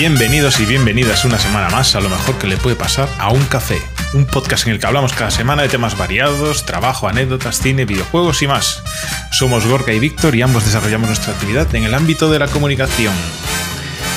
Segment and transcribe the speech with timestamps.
[0.00, 3.44] Bienvenidos y bienvenidas una semana más a lo mejor que le puede pasar a un
[3.44, 3.76] café,
[4.14, 8.40] un podcast en el que hablamos cada semana de temas variados, trabajo, anécdotas, cine, videojuegos
[8.40, 8.82] y más.
[9.30, 13.12] Somos Gorka y Víctor y ambos desarrollamos nuestra actividad en el ámbito de la comunicación.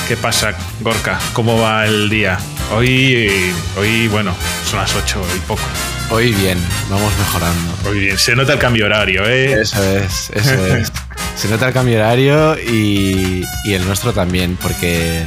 [0.08, 1.18] ¿Qué pasa, Gorka?
[1.34, 2.38] ¿Cómo va el día?
[2.72, 5.60] Hoy, hoy bueno, son las 8 y poco.
[6.08, 7.90] Hoy bien, vamos mejorando.
[7.90, 9.60] Hoy bien, se nota el cambio horario, ¿eh?
[9.60, 10.90] Eso es, eso es.
[11.36, 15.26] se nota el cambio horario y, y el nuestro también, porque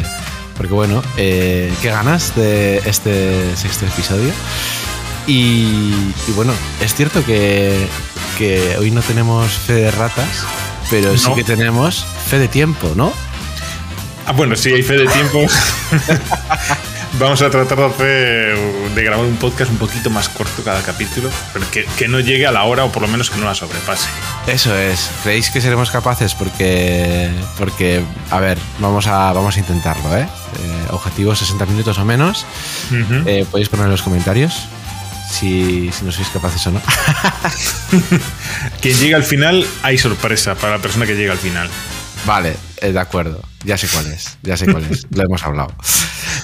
[0.58, 4.32] porque bueno, eh, qué ganas de este sexto episodio.
[5.28, 5.92] Y,
[6.36, 7.88] bueno, es cierto que,
[8.80, 10.46] hoy no tenemos fe de ratas,
[10.90, 13.12] pero sí que tenemos fe de tiempo, ¿no?
[14.26, 15.46] Ah, bueno, sí, hay fe de tiempo.
[17.14, 18.58] Vamos a tratar de, hacer,
[18.94, 22.46] de grabar un podcast un poquito más corto cada capítulo, pero que, que, no llegue
[22.46, 24.10] a la hora o por lo menos que no la sobrepase.
[24.46, 25.10] Eso es.
[25.24, 26.36] ¿Creéis que seremos capaces?
[26.36, 30.28] Porque, porque a ver, vamos a, vamos a intentarlo, ¿eh?
[30.60, 32.46] eh objetivo 60 minutos o menos.
[33.26, 34.68] Eh, podéis poner en los comentarios
[35.30, 36.82] si, si no sois capaces o no.
[38.82, 41.70] Quien llega al final, hay sorpresa para la persona que llega al final.
[42.26, 43.42] Vale, eh, de acuerdo.
[43.64, 45.08] Ya sé cuál es, ya sé cuál es.
[45.12, 45.74] Lo hemos hablado.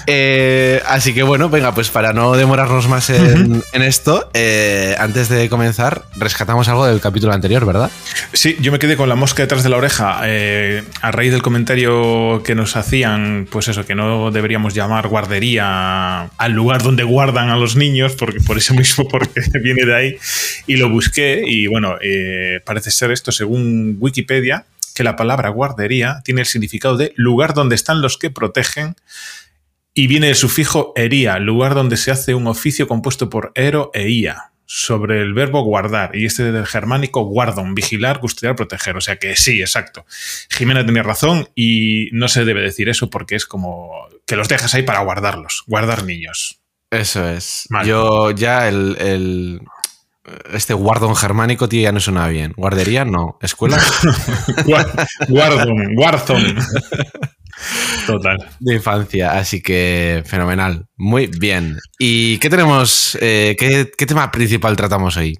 [0.07, 5.49] Eh, así que bueno, venga, pues para no demorarnos más en, esto, eh, antes de
[5.49, 7.91] comenzar, rescatamos algo del capítulo anterior, ¿verdad?
[8.33, 12.41] Sí, yo me quedé con la mosca detrás de la oreja a raíz del comentario
[12.43, 17.57] que nos hacían, pues eso, que no deberíamos llamar guardería al lugar donde guardan a
[17.57, 20.17] los niños, porque por eso mismo, porque viene de ahí,
[20.67, 21.97] y lo busqué y bueno,
[22.65, 27.75] parece ser esto según Wikipedia que la palabra guardería tiene el significado de lugar donde
[27.75, 28.95] están los que protegen
[29.93, 34.09] y viene el sufijo ería, lugar donde se hace un oficio compuesto por ero e
[34.09, 38.97] ia, sobre el verbo guardar, y este del germánico guardon, vigilar, custodiar, proteger.
[38.97, 40.05] O sea que sí, exacto.
[40.49, 43.91] Jimena tenía razón y no se debe decir eso porque es como
[44.25, 46.59] que los dejas ahí para guardarlos, guardar niños.
[46.89, 47.67] Eso es.
[47.85, 49.61] Yo ya el,
[50.53, 52.53] este guardon germánico, tío, ya no suena bien.
[52.55, 53.37] Guardería, no.
[53.41, 53.79] Escuela.
[55.27, 56.57] guardon, guardon.
[58.07, 58.37] Total.
[58.59, 60.85] De infancia, así que fenomenal.
[60.95, 61.77] Muy bien.
[61.99, 63.17] ¿Y qué tenemos?
[63.21, 65.37] Eh, qué, tema principal tratamos hoy?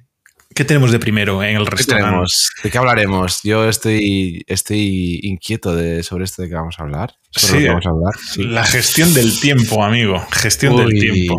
[0.55, 2.31] ¿Qué tenemos de primero en el restaurante?
[2.63, 3.39] ¿De qué hablaremos?
[3.43, 7.15] Yo estoy, estoy inquieto de, sobre esto de que vamos a hablar.
[7.31, 8.13] Sí, vamos a hablar.
[8.37, 10.23] La gestión del tiempo, amigo.
[10.31, 11.35] Gestión del tiempo.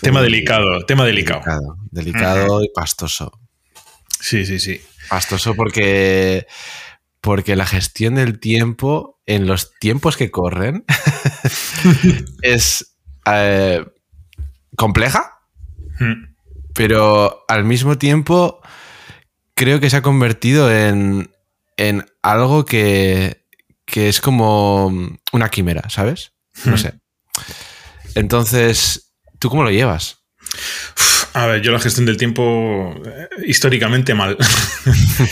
[0.00, 1.42] tema delicado, tema delicado.
[1.92, 3.30] Delicado, y pastoso.
[4.20, 4.80] Sí, sí, sí.
[5.08, 6.46] Pastoso porque,
[7.26, 10.84] porque la gestión del tiempo en los tiempos que corren
[12.42, 13.84] es eh,
[14.76, 15.40] compleja,
[15.98, 16.36] hmm.
[16.72, 18.60] pero al mismo tiempo
[19.56, 21.32] creo que se ha convertido en,
[21.76, 23.44] en algo que,
[23.84, 24.86] que es como
[25.32, 26.32] una quimera, ¿sabes?
[26.64, 26.78] No hmm.
[26.78, 26.94] sé.
[28.14, 30.25] Entonces, ¿tú cómo lo llevas?
[31.34, 34.36] A ver, yo la gestión del tiempo eh, históricamente mal.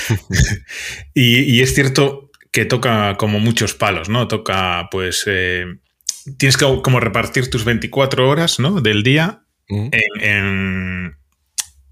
[1.14, 4.28] y, es cierto que toca como muchos palos, ¿no?
[4.28, 5.66] Toca, pues, eh,
[6.36, 8.80] tienes que como repartir tus 24 horas, ¿no?
[8.80, 9.88] Del día mm.
[10.20, 11.16] en,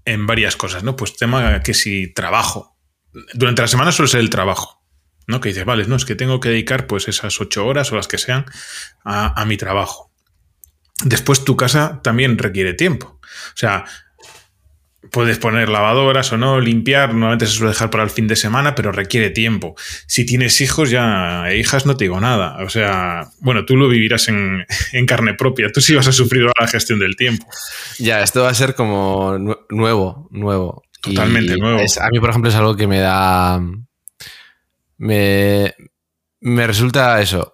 [0.05, 0.95] en, varias cosas, ¿no?
[0.95, 2.77] Pues tema que si trabajo.
[3.33, 4.83] Durante la semana suele ser el trabajo.
[5.27, 5.41] ¿no?
[5.41, 8.07] Que dices, vale, no, es que tengo que dedicar pues esas ocho horas o las
[8.07, 8.45] que sean
[9.03, 10.11] a, mi trabajo.
[11.03, 13.19] Después tu casa también requiere tiempo.
[13.53, 13.85] O sea,
[15.11, 18.75] puedes poner lavadoras o no, limpiar, normalmente se suele dejar para el fin de semana,
[18.75, 19.75] pero requiere tiempo.
[20.07, 22.63] Si tienes hijos ya, e hijas, no te digo nada.
[22.63, 24.65] O sea, bueno, tú lo vivirás en,
[25.07, 27.47] carne propia, tú sí vas a sufrir la gestión del tiempo.
[27.99, 29.37] Ya, esto va a ser como
[29.69, 30.83] nuevo, nuevo.
[31.01, 31.79] Totalmente nuevo.
[31.79, 33.61] a mí, por ejemplo, es algo que me da
[35.03, 35.75] me,
[36.39, 37.52] me resulta eso.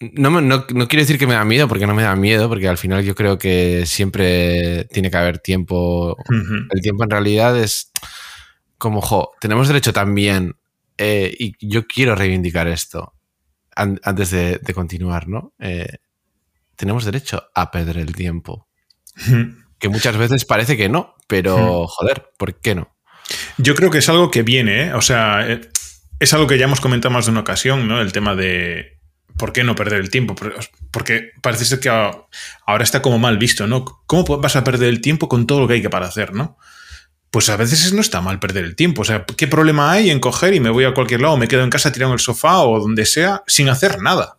[0.00, 2.78] No, no, quiero decir que me da miedo, porque no me da miedo, porque al
[2.78, 6.16] final yo creo que siempre tiene que haber tiempo.
[6.28, 7.90] El tiempo en realidad es
[8.76, 10.56] como, jo, tenemos derecho también,
[10.98, 13.14] eh, y yo quiero reivindicar esto
[13.76, 15.52] antes de, continuar, ¿no?
[15.58, 15.98] Eh,
[16.76, 18.68] tenemos derecho a perder el tiempo.
[19.78, 22.94] Que muchas veces parece que no, pero joder, ¿por qué no?
[23.58, 24.94] Yo creo que es algo que viene, ¿eh?
[24.94, 25.46] O sea,
[26.18, 28.00] es algo que ya hemos comentado más de una ocasión, ¿no?
[28.00, 28.93] El tema de
[29.44, 30.34] por qué no perder el tiempo.
[30.90, 33.84] Porque parece ser que ahora está como mal visto, ¿no?
[34.06, 36.56] ¿Cómo vas a perder el tiempo con todo lo que hay que para hacer, ¿no?
[37.30, 39.02] Pues a veces no está mal perder el tiempo.
[39.02, 41.62] O sea, ¿qué problema hay en coger y me voy a cualquier lado, me quedo
[41.62, 44.38] en casa tirado en el sofá o donde sea sin hacer nada?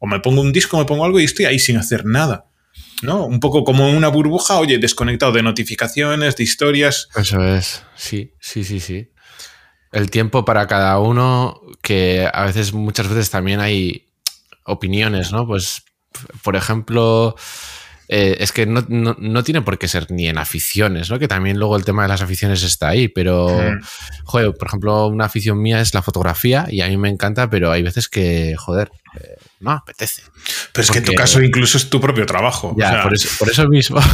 [0.00, 2.46] O me pongo un disco, me pongo algo y estoy ahí sin hacer nada.
[3.02, 3.26] ¿No?
[3.26, 7.06] Un poco como una burbuja, oye, desconectado de notificaciones, de historias.
[7.14, 9.10] Eso es, sí, sí, sí, sí
[9.94, 14.03] el tiempo para cada uno, que a veces, muchas veces también hay
[14.64, 15.46] opiniones, ¿no?
[15.46, 15.84] Pues
[16.42, 17.36] por ejemplo,
[18.08, 21.18] eh, es que no, tiene por qué ser ni en aficiones, ¿no?
[21.18, 23.48] Que también luego el tema de las aficiones está ahí, pero,
[24.24, 27.72] joder, por ejemplo, una afición mía es la fotografía y a mí me encanta, pero
[27.72, 28.90] hay veces que, joder,
[29.20, 30.22] eh, no apetece.
[30.72, 32.74] Pero es que en tu caso incluso es tu propio trabajo.
[32.78, 34.00] Ya, por, eso, mismo.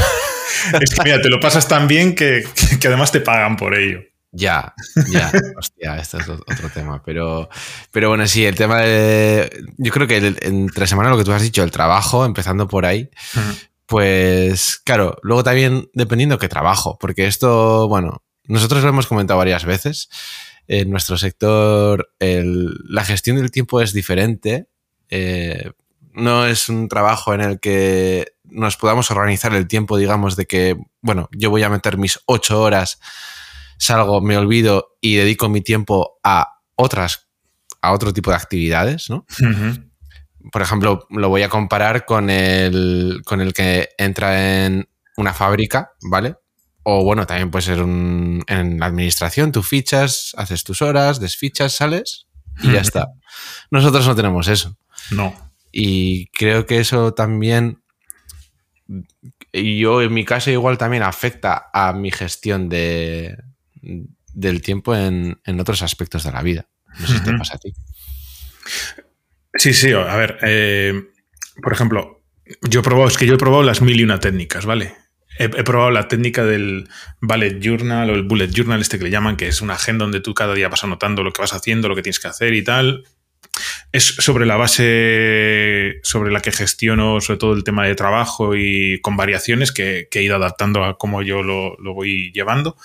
[0.83, 2.45] Es que mira, te lo pasas tan bien que,
[2.81, 4.03] que además te pagan por ello.
[4.33, 4.75] Ya,
[5.11, 7.03] ya, hostia, esto es otro tema.
[7.05, 7.49] Pero,
[7.91, 9.51] pero bueno, sí, el tema de.
[9.77, 13.11] Yo creo que entre semana lo que tú has dicho, el trabajo, empezando por ahí,
[13.87, 19.65] pues claro, luego también dependiendo qué trabajo, porque esto, bueno, nosotros lo hemos comentado varias
[19.65, 20.09] veces.
[20.69, 24.69] En nuestro sector, la gestión del tiempo es diferente.
[25.09, 25.73] Eh,
[26.13, 30.77] no es un trabajo en el que nos podamos organizar el tiempo, digamos, de que,
[31.01, 33.01] bueno, yo voy a meter mis ocho horas
[33.81, 37.31] salgo, me olvido y dedico mi tiempo a otras,
[37.81, 39.25] a otro tipo de actividades, ¿no?
[40.53, 45.93] Por ejemplo, lo voy a comparar con el, con el que entra en una fábrica,
[46.03, 46.37] ¿vale?
[46.83, 48.45] O bueno, también puede ser en
[48.79, 52.27] la administración, tú fichas, haces tus horas, desfichas, sales
[52.63, 53.09] y ya está.
[53.71, 54.77] Nosotros no tenemos eso.
[55.11, 55.35] No.
[55.73, 57.83] Y creo que eso también,
[59.53, 63.37] yo en mi caso igual también afecta a mi gestión de,
[63.81, 66.69] del tiempo en, otros aspectos de la vida.
[66.99, 67.73] No sé si te pasa a ti.
[69.55, 71.09] Sí, sí, a ver, eh,
[71.63, 72.23] por ejemplo,
[72.69, 74.95] yo he probado, es que yo he probado las mil y una técnicas, ¿vale?
[75.39, 76.89] He, probado la técnica del
[77.23, 80.21] bullet journal o el bullet journal, este que le llaman, que es una agenda donde
[80.21, 82.63] tú cada día vas anotando lo que vas haciendo, lo que tienes que hacer y
[82.63, 83.05] tal.
[83.91, 89.01] Es sobre la base sobre la que gestiono sobre todo el tema de trabajo y
[89.01, 92.77] con variaciones que, he ido adaptando a cómo yo lo, lo voy llevando.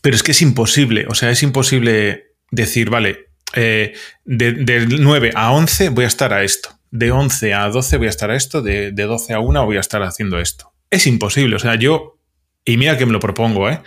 [0.00, 3.94] Pero es que es imposible, o sea, es imposible decir, vale, eh,
[4.24, 8.10] de, 9 a 11 voy a estar a esto, de 11 a 12 voy a
[8.10, 10.72] estar a esto, de, 12 a 1 voy a estar haciendo esto.
[10.90, 12.18] Es imposible, o sea, yo,
[12.64, 13.80] y mira que me lo propongo, ¿eh?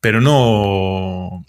[0.00, 1.44] Pero no,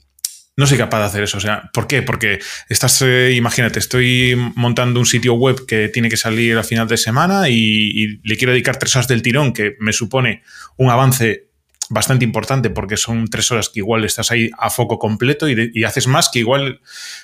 [0.57, 1.37] no soy capaz de hacer eso.
[1.37, 2.01] O sea, ¿por qué?
[2.01, 6.87] Porque estás, eh, imagínate, estoy montando un sitio web que tiene que salir a final
[6.87, 10.43] de semana y, y, le quiero dedicar tres horas del tirón, que me supone
[10.77, 11.44] un avance
[11.89, 16.07] bastante importante porque son tres horas que igual estás ahí a foco completo y, haces
[16.07, 16.81] más que igual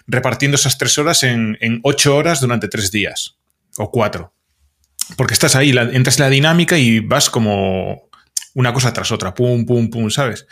[0.08, 3.38] repartiendo esas tres horas en, ocho horas durante tres días
[3.78, 4.34] o cuatro.
[5.18, 8.10] Porque estás ahí, entras en la dinámica y vas como
[8.54, 10.46] una cosa tras otra, pum, pum, pum, ¿sabes?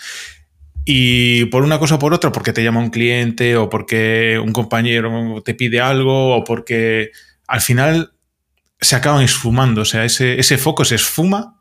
[0.86, 4.54] Y por una cosa o por otra, porque te llama un cliente o porque un
[4.54, 7.12] compañero te pide algo o porque
[7.48, 8.14] al final
[8.82, 11.59] se acaban esfumando, o sea, ese, ese foco se esfuma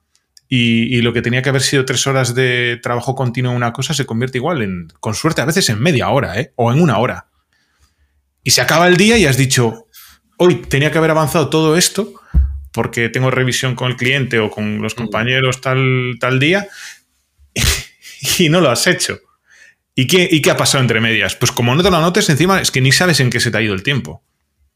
[0.50, 3.93] y, lo que tenía que haber sido tres horas de trabajo continuo en una cosa
[3.93, 6.53] se convierte igual en, con suerte, a veces en media hora, ¿eh?
[6.56, 7.27] O en una hora.
[8.43, 9.89] Y se acaba el día y has dicho,
[10.39, 12.15] hoy tenía que haber avanzado todo esto
[12.73, 14.97] porque tengo revisión con el cliente o con los mm.
[14.97, 16.67] compañeros tal, tal día
[18.39, 19.19] y no lo has hecho.
[19.95, 21.35] ¿Y qué, ¿Y qué ha pasado entre medias?
[21.35, 23.59] Pues como no te lo anotes encima, es que ni sabes en qué se te
[23.59, 24.23] ha ido el tiempo.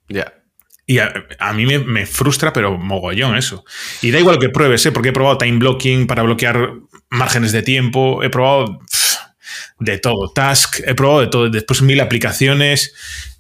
[0.08, 0.41] Ya.
[0.84, 3.64] Y a, mí me, frustra, pero mogollón eso.
[4.02, 4.92] Y da igual que pruebes, ¿eh?
[4.92, 6.72] porque he probado time blocking para bloquear
[7.08, 8.80] márgenes de tiempo, he probado
[9.78, 12.94] de todo, task, he probado de todo, después mil aplicaciones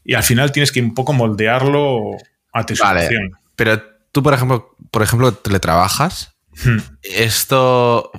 [0.04, 2.16] y al final tienes que un poco moldearlo
[2.52, 3.08] a tu vale,
[3.56, 3.82] Pero
[4.12, 6.34] tú, por ejemplo, por ejemplo, teletrabajas.
[6.64, 6.78] Hmm.
[7.02, 8.12] Esto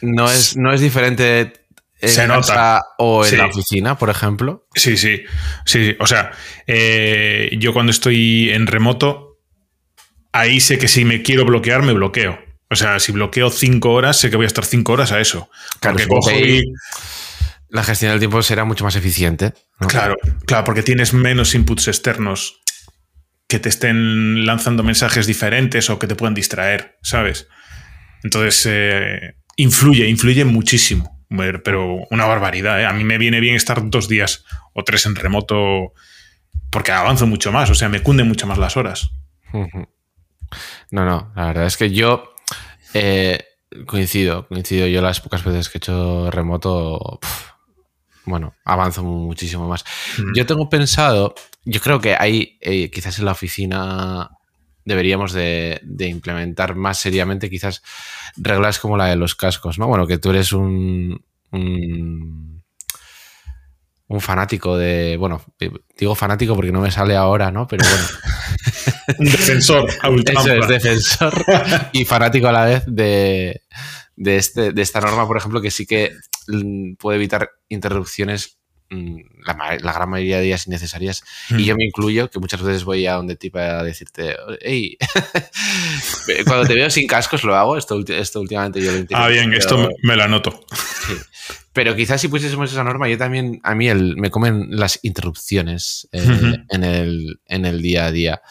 [0.00, 1.52] no es, no es diferente
[2.00, 2.82] se nota.
[2.98, 4.66] o en la oficina, por ejemplo.
[4.74, 5.24] Sí, sí,
[5.64, 5.96] sí.
[5.98, 6.30] O sea,
[6.66, 9.38] eh, yo cuando estoy en remoto,
[10.32, 12.38] ahí sé que si me quiero bloquear, me bloqueo.
[12.70, 15.50] O sea, si bloqueo cinco horas, sé que voy a estar cinco horas a eso.
[15.80, 16.30] Claro, cojo
[17.68, 19.54] La gestión del tiempo será mucho más eficiente.
[19.88, 22.60] Claro, claro, porque tienes menos inputs externos
[23.48, 27.48] que te estén lanzando mensajes diferentes o que te puedan distraer, ¿sabes?
[28.22, 31.17] Entonces, eh, influye, influye muchísimo
[31.62, 32.80] pero una barbaridad.
[32.80, 32.86] ¿eh?
[32.86, 34.44] A mí me viene bien estar dos días
[34.74, 35.92] o tres en remoto
[36.70, 39.10] porque avanzo mucho más, o sea, me cunden mucho más las horas.
[40.90, 42.34] No, no, la verdad es que yo
[42.94, 43.38] eh,
[43.86, 44.86] coincido, coincido.
[44.86, 47.20] Yo las pocas veces que he hecho remoto,
[48.24, 49.84] bueno, avanzo muchísimo más.
[50.34, 54.30] Yo tengo pensado, yo creo que hay, eh, quizás en la oficina
[54.88, 57.82] deberíamos de, implementar más seriamente quizás
[58.36, 59.86] reglas como la de los cascos, ¿no?
[59.86, 62.62] Bueno, que tú eres un, un,
[64.20, 65.42] fanático de, bueno,
[65.96, 67.66] digo fanático porque no me sale ahora, ¿no?
[67.66, 68.06] Pero bueno.
[69.18, 69.88] un defensor.
[69.90, 71.44] Eso es, defensor
[71.92, 73.62] y fanático a la vez de,
[74.16, 76.16] de, este, de esta norma, por ejemplo, que sí que
[76.98, 78.57] puede evitar interrupciones
[78.90, 81.22] mm, la, gran mayoría de días innecesarias.
[81.50, 81.58] Y hmm.
[81.58, 84.96] yo me incluyo, que muchas veces voy a donde tipo a decirte, hey,
[86.46, 89.24] cuando te veo sin cascos lo hago, esto, esto últimamente yo lo entiendo.
[89.24, 90.64] Ah, bien, esto me lo anoto.
[91.72, 96.08] Pero quizás si pusiésemos esa norma, yo también, a mí el, me comen las interrupciones
[96.12, 96.24] eh,
[96.70, 98.42] en, el, en el día a día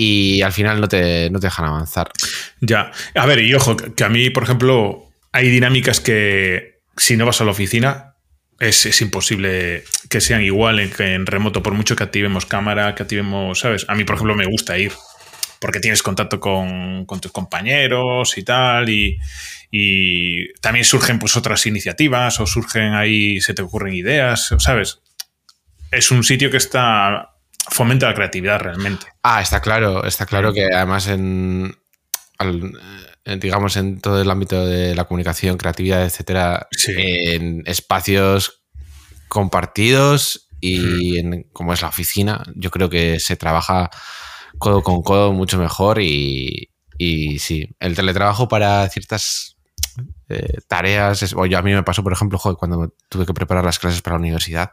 [0.00, 2.12] y al final no te, no te dejan avanzar.
[2.60, 7.26] Ya, a ver, y ojo, que a mí, por ejemplo, hay dinámicas que si no
[7.26, 8.07] vas a la oficina
[8.58, 13.60] es, imposible que sean igual en, en, remoto, por mucho que activemos cámara, que activemos,
[13.60, 13.84] ¿sabes?
[13.88, 14.92] A mí, por ejemplo, me gusta ir
[15.60, 19.18] porque tienes contacto con, tus compañeros y tal, y,
[20.60, 25.00] también surgen pues otras iniciativas o surgen ahí, se te ocurren ideas, ¿sabes?
[25.90, 27.34] Es un sitio que está
[27.70, 29.06] fomenta la creatividad realmente.
[29.22, 31.76] Ah, está claro, está claro que además en,
[33.40, 38.62] digamos, en todo el ámbito de la comunicación, creatividad, etcétera, en espacios
[39.28, 43.90] compartidos y en, como es la oficina, yo creo que se trabaja
[44.58, 49.57] codo con codo mucho mejor y, y sí, el teletrabajo para ciertas
[50.28, 51.20] eh, tareas.
[51.30, 54.20] Yo a mí me pasó, por ejemplo, cuando tuve que preparar las clases para la
[54.20, 54.70] universidad,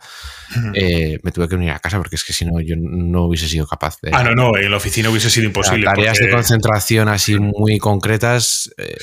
[0.73, 3.47] eh, me tuve que unir a casa porque es que si no, yo no hubiese
[3.47, 4.11] sido capaz de.
[4.13, 5.85] Ah, no, no, en la oficina hubiese sido imposible.
[5.85, 8.97] tareas de concentración así muy concretas, eh,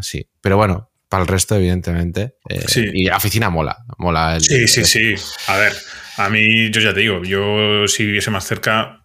[0.00, 0.28] sí.
[0.40, 2.34] Pero bueno, para el resto, evidentemente.
[2.76, 4.38] Y la oficina mola, mola.
[4.40, 5.14] sí, sí, sí.
[5.46, 5.72] A ver,
[6.16, 9.04] a mí, yo ya te digo, yo si viviese más cerca,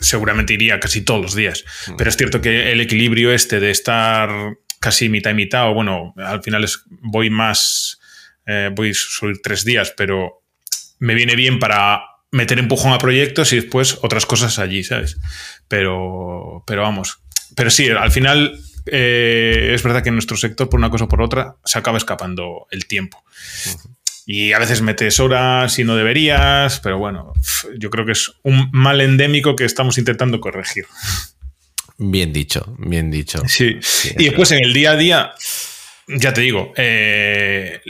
[0.00, 1.64] seguramente iría casi todos los días.
[1.88, 1.96] Mm.
[1.96, 4.30] Pero es cierto que el equilibrio este de estar
[4.84, 7.98] casi mitad y mitad, o bueno, al final es, voy más,
[8.44, 10.42] eh, voy a subir tres días, pero
[10.98, 15.16] me viene bien para meter empujón a proyectos y después otras cosas allí, ¿sabes?
[15.68, 17.18] Pero, pero vamos,
[17.56, 21.08] pero sí, al final eh, es verdad que en nuestro sector, por una cosa o
[21.08, 23.24] por otra, se acaba escapando el tiempo.
[24.26, 27.32] Y a veces metes horas y no deberías, pero bueno,
[27.78, 30.84] yo creo que es un mal endémico que estamos intentando corregir.
[31.98, 33.42] Bien dicho, bien dicho.
[33.46, 33.78] Sí.
[34.18, 35.34] y después en el día a día,
[36.08, 37.80] ya te digo, eh,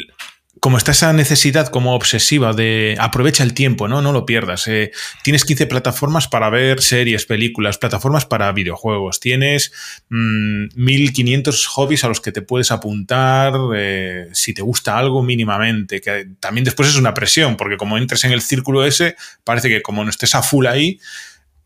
[0.65, 4.01] como está esa necesidad como obsesiva de aprovecha el tiempo, ¿no?
[4.01, 4.67] No lo pierdas.
[4.67, 4.93] Eh,
[5.23, 9.21] tienes 15 plataformas para ver series, películas, plataformas para videojuegos.
[9.21, 9.73] Tienes
[10.09, 16.01] 1500 mm, hobbies a los que te puedes apuntar eh, si te gusta algo mínimamente.
[16.01, 19.83] Que también después es una presión, porque como entres en el círculo ese, parece que
[19.83, 20.99] como no estés a full ahí,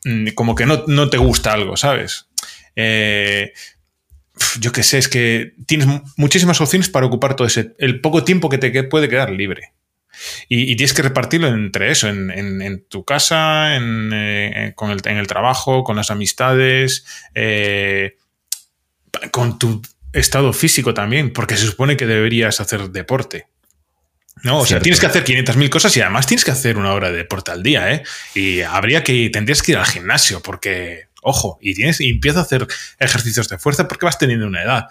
[0.04, 2.27] mm, como que no, no te gusta algo, ¿sabes?
[2.80, 3.52] Eh,
[4.60, 8.48] yo qué sé, es que tienes muchísimas opciones para ocupar todo ese, el poco tiempo
[8.48, 9.72] que te puede quedar libre.
[10.48, 15.26] Y, tienes que repartirlo entre eso, en, tu casa, en, eh, con el, en el
[15.26, 17.04] trabajo, con las amistades,
[17.34, 18.16] eh,
[19.30, 19.82] con tu
[20.12, 23.46] estado físico también, porque se supone que deberías hacer deporte.
[24.42, 27.10] No, o sea, tienes que hacer 500.000 cosas y además tienes que hacer una hora
[27.10, 28.02] de deporte al día, ¿eh?
[28.34, 32.42] Y habría que, tendrías que ir al gimnasio porque Ojo, y tienes y empieza a
[32.42, 32.66] hacer
[32.98, 34.86] ejercicios de fuerza porque vas teniendo una edad.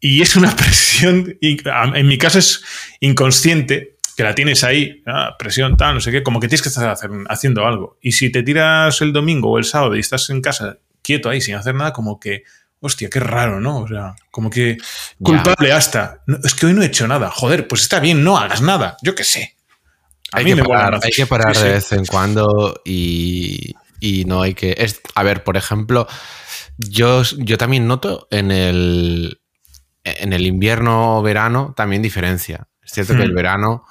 [0.00, 2.64] Y es una presión, en mi caso es
[3.00, 6.68] inconsciente, que la tienes ahí, ah, presión tal, no sé qué, como que tienes que
[6.68, 6.94] estar
[7.28, 7.98] haciendo algo.
[8.02, 11.40] Y si te tiras el domingo o el sábado y estás en casa quieto ahí
[11.40, 12.42] sin hacer nada, como que,
[12.80, 13.78] hostia, qué raro, ¿no?
[13.78, 14.76] O sea, como que
[15.22, 16.22] culpable hasta.
[16.44, 17.30] es que hoy no he hecho nada.
[17.30, 18.96] Joder, pues está bien, no hagas nada.
[19.02, 19.56] Yo qué sé.
[20.32, 24.74] hay, que parar, hay que parar de vez en cuando y, y no hay que...
[24.78, 26.08] Es, a ver, por ejemplo,
[26.78, 29.40] yo, yo también noto en el,
[30.04, 32.68] en el invierno-verano también diferencia.
[32.82, 33.36] Es cierto que el hmm.
[33.36, 33.84] verano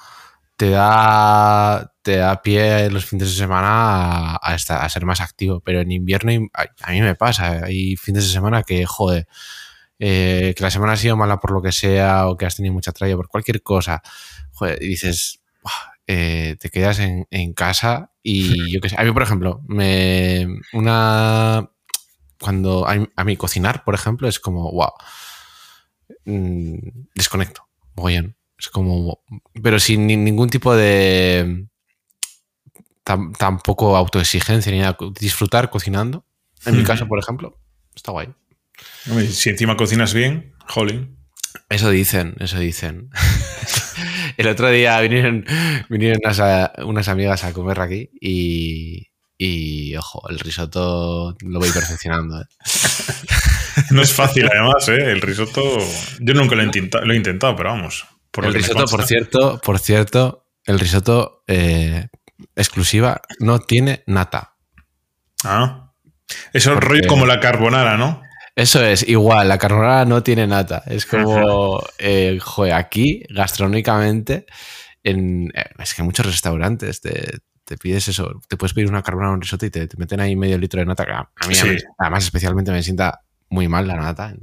[0.56, 5.80] te da, te da pie los fines de semana a, a, ser más activo, pero
[5.80, 9.26] en invierno a, mí me pasa, hay fines de semana que, joder,
[9.98, 12.74] eh, que la semana ha sido mala por lo que sea o que has tenido
[12.74, 14.02] mucha tralla por cualquier cosa,
[14.52, 15.40] joder, y dices,
[16.12, 18.96] eh, te quedas en, casa y yo qué sé.
[18.98, 20.44] A mí, por ejemplo, me.
[20.72, 21.70] Una.
[22.40, 24.90] Cuando a, mí cocinar, por ejemplo, es como, wow.
[26.24, 26.78] Mm,
[27.14, 27.68] desconecto.
[28.04, 28.34] bien.
[28.58, 29.22] Es como.
[29.62, 31.68] Pero sin ningún tipo de.
[33.38, 34.96] tampoco autoexigencia ni nada.
[35.20, 36.26] Disfrutar cocinando.
[36.66, 37.56] En mi caso, por ejemplo,
[37.94, 38.34] está guay.
[39.30, 41.18] Si encima cocinas bien, jolín.
[41.68, 43.10] Eso dicen, eso dicen.
[44.36, 45.44] El otro día vinieron,
[45.88, 46.20] vinieron
[46.84, 52.42] unas, amigas a comer aquí y, ojo, el risotto lo voy perfeccionando.
[52.42, 52.44] ¿eh?
[53.90, 55.10] No es fácil además, ¿eh?
[55.10, 55.62] El risotto,
[56.18, 58.04] yo nunca lo he intentado, lo he intentado pero vamos.
[58.30, 62.08] Por el risotto, por cierto, por cierto, el risotto eh,
[62.54, 64.54] exclusiva no tiene nata.
[65.44, 65.92] Ah.
[66.52, 68.22] Eso es rollo como la carbonara, ¿no?
[68.60, 70.82] Eso es, igual, la carbonara no tiene nata.
[70.86, 74.44] Es como, eh, joder, aquí, gastronómicamente,
[75.02, 79.02] en, eh, es que en muchos restaurantes te, te pides eso, te puedes pedir una
[79.02, 81.30] carbonara o un risotto y te, te, meten ahí medio litro de nata.
[81.36, 81.74] A mí, sí.
[81.96, 84.34] además, especialmente me sienta muy mal la nata,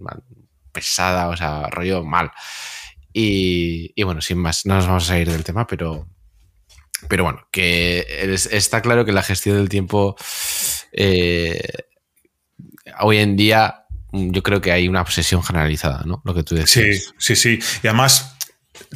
[0.72, 2.32] pesada, o sea, rollo mal.
[3.14, 6.08] Y, y, bueno, sin más, no nos vamos a salir del tema, pero,
[7.08, 10.16] pero bueno, que es, está claro que la gestión del tiempo
[10.92, 11.62] eh,
[13.00, 16.22] hoy en día yo creo que hay una obsesión generalizada, ¿no?
[16.24, 17.04] Lo que tú decías.
[17.18, 17.60] Sí, sí, sí.
[17.84, 18.38] Y además,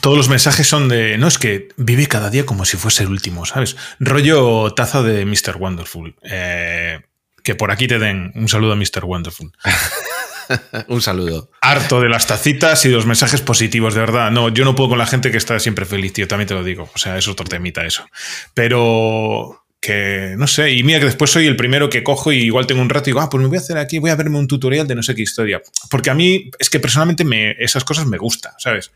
[0.02, 3.10] todos los mensajes son de, no, es que vive cada día como si fuese el
[3.10, 3.76] último, ¿sabes?
[4.00, 5.58] Rollo taza de Mr.
[5.58, 6.16] Wonderful.
[6.24, 7.02] Eh,
[7.44, 9.04] que por aquí te den un saludo a Mr.
[9.04, 9.52] Wonderful.
[10.88, 11.50] un saludo.
[11.62, 14.32] Harto de las tacitas y los mensajes positivos, de verdad.
[14.32, 16.64] No, yo no puedo con la gente que está siempre feliz, tío, también te lo
[16.64, 16.90] digo.
[16.94, 18.06] O sea, es otro temita eso.
[18.54, 22.68] Pero que no sé, y mira que después soy el primero que cojo y igual
[22.68, 24.38] tengo un rato y digo, ah, pues me voy a hacer aquí, voy a verme
[24.38, 25.60] un tutorial de no sé qué historia.
[25.90, 28.92] Porque a mí es que personalmente me, esas cosas me gustan, ¿sabes?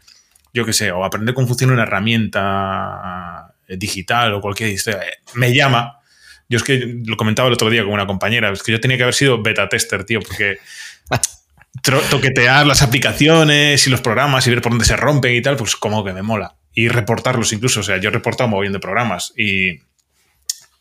[0.53, 5.01] Yo qué sé, o aprender cómo funciona una herramienta digital o cualquier historia.
[5.33, 5.99] Me llama.
[6.47, 8.97] Yo es que lo comentaba el otro día con una compañera, es que yo tenía
[8.97, 10.59] que haber sido beta tester, tío, porque
[12.11, 15.75] toquetear las aplicaciones y los programas y ver por dónde se rompen y tal, pues
[15.75, 16.55] como que me mola.
[16.75, 19.79] Y reportarlos incluso, o sea, yo he reportado de programas y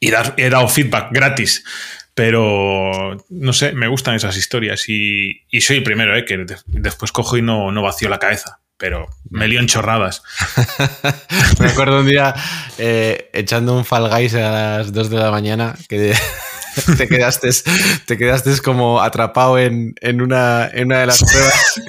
[0.04, 1.64] y he dado feedback gratis.
[2.14, 6.24] Pero no sé, me gustan esas historias y, soy el primero, ¿eh?
[6.24, 10.22] que después cojo y no, no vacío la cabeza pero me lío en chorradas.
[11.58, 12.34] me acuerdo un día
[12.76, 16.14] eh, echando un Fall Guys a las 2 de la mañana que
[16.98, 17.50] te quedaste,
[18.06, 21.80] te quedaste como atrapado en, una, en una de las pruebas.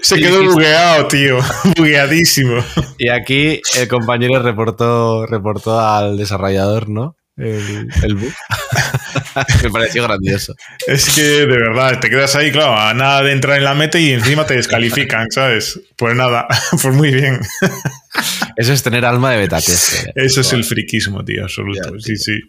[0.02, 1.38] Se quedó bugueado, tío.
[1.76, 2.64] Bugueadísimo.
[2.98, 7.16] Y aquí el compañero reportó, reportó al desarrollador, ¿no?
[7.36, 8.16] El, el.
[9.62, 10.54] Me pareció grandioso.
[10.86, 13.98] Es que de verdad, te quedas ahí, claro, a nada de entrar en la meta
[13.98, 15.80] y encima te descalifican, ¿sabes?
[15.96, 17.40] Pues nada, pues muy bien.
[18.56, 20.12] Eso es tener alma de beta tester.
[20.14, 21.98] Eso es el friquismo, tío, absoluto.
[21.98, 22.40] Sí, sí.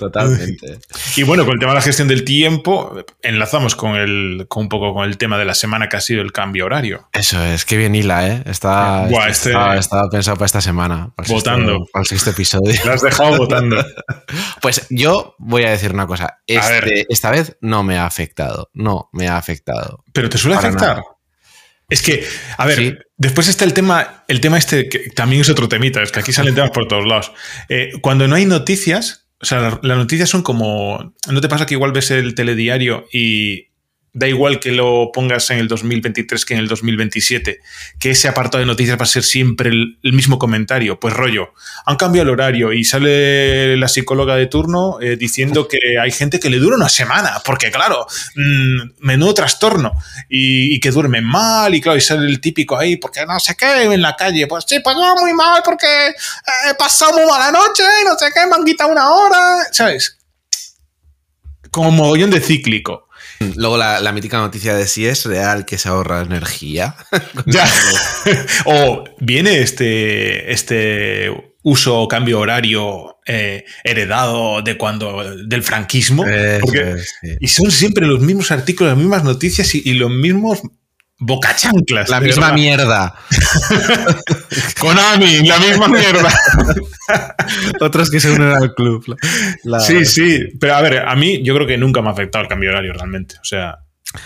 [0.00, 0.78] Totalmente.
[1.16, 4.68] Y bueno, con el tema de la gestión del tiempo, enlazamos con, el, con un
[4.68, 7.08] poco con el tema de la semana que ha sido el cambio horario.
[7.12, 8.42] Eso es, qué bien hila, ¿eh?
[8.46, 11.12] Está, este, está, pensado para esta semana.
[11.28, 11.84] votando.
[11.92, 12.72] para el sexto episodio.
[12.84, 13.84] Lo has dejado votando.
[14.62, 16.38] pues yo voy a decir una cosa.
[16.46, 18.70] Este, esta vez no me ha afectado.
[18.72, 20.04] No me ha afectado.
[20.12, 21.02] ¿Pero te suele afectar?
[21.90, 22.24] Es que,
[22.56, 26.12] a ver, después está el tema, el tema este, que también es otro temita, es
[26.12, 27.32] que aquí salen temas por todos lados.
[27.68, 31.14] Eh, cuando no hay noticias, o sea, las noticias son como.
[31.30, 33.69] ¿No te pasa que igual ves el telediario y
[34.12, 37.60] da igual que lo pongas en el 2023 que en el 2027,
[37.98, 40.98] que ese apartado de noticias va a ser siempre el, mismo comentario.
[40.98, 41.54] Pues rollo,
[41.86, 46.40] han cambiado el horario y sale la psicóloga de turno eh, diciendo que hay gente
[46.40, 49.92] que le dura una semana, porque claro, mmm, menudo trastorno
[50.28, 53.82] y, que duermen mal y claro, y sale el típico ahí, porque no sé qué,
[53.82, 55.86] en la calle, pues sí, pues va muy mal porque
[56.68, 60.18] he pasado muy mala noche y no sé qué, me han quitado una hora, ¿sabes?
[61.70, 63.09] Como mogollón de cíclico.
[63.56, 66.96] Luego la, mítica noticia de si es real que se ahorra energía.
[67.46, 67.66] ya.
[68.64, 76.24] o viene este, este uso o cambio horario eh, heredado de cuando del franquismo.
[77.40, 80.62] Y son siempre los mismos artículos, las mismas noticias y, y los mismos
[81.22, 82.08] Bocachanclas.
[82.08, 83.14] La misma mierda.
[84.80, 86.32] Konami, la misma mierda.
[87.80, 89.16] Otros que se unen al club.
[89.80, 90.38] Sí, sí.
[90.58, 92.94] Pero a ver, a mí yo creo que nunca me ha afectado el cambio horario
[92.94, 93.34] realmente.
[93.36, 93.80] O sea,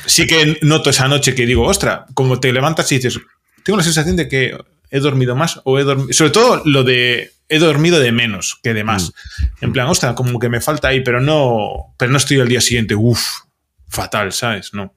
[0.06, 3.18] sí que noto esa noche que digo, ostra, como te levantas y dices,
[3.64, 4.56] tengo la sensación de que
[4.88, 6.12] he dormido más o he dormido.
[6.12, 9.10] Sobre todo lo de he dormido de menos que de más.
[9.10, 9.64] Mm.
[9.64, 12.60] En plan, ostra, como que me falta ahí, pero no, pero no estoy al día
[12.60, 13.20] siguiente, uff,
[13.88, 14.72] fatal, ¿sabes?
[14.74, 14.94] No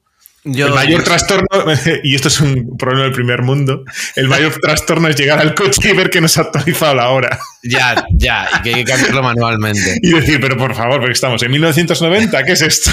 [0.54, 1.48] el mayor trastorno,
[2.02, 3.84] y esto es un problema del primer mundo,
[4.16, 7.08] el mayor trastorno es llegar al coche y ver que no se ha actualizado la
[7.10, 7.38] hora.
[7.62, 9.96] Ya, ya, y que hay que cambiarlo manualmente.
[10.08, 12.92] Y decir, pero por favor, porque estamos en 1990, ¿qué es esto?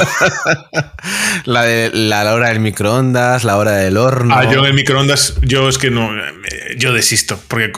[1.45, 4.35] La de la, hora del microondas, la hora del horno.
[4.35, 6.11] Ah, yo en el microondas, yo es que no,
[6.77, 7.71] yo desisto, porque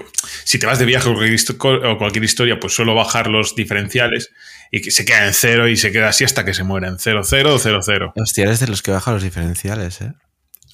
[0.44, 4.32] si te vas de viaje o cualquier historia, pues suelo bajar los diferenciales
[4.72, 7.00] y que se queda en cero y se queda así hasta que se muere en
[7.00, 8.14] cero, cero, cero, cero.
[8.16, 10.14] Hostia, eres de los que baja los diferenciales, ¿eh?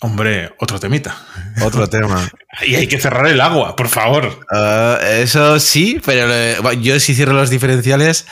[0.04, 1.16] Hombre, otro temita.
[1.62, 2.30] Otro tema.
[2.68, 4.46] y hay que cerrar el agua, por favor.
[4.52, 8.28] Ah, eso sí, pero eh, yo si cierro los diferenciales,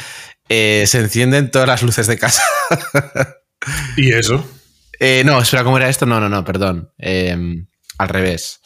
[0.49, 2.43] eh, se encienden todas las luces de casa.
[3.95, 4.45] ¿Y eso?
[4.99, 6.05] Eh, no, espera, ¿cómo era esto?
[6.05, 6.91] No, no, no, perdón.
[6.97, 8.59] Em, al revés.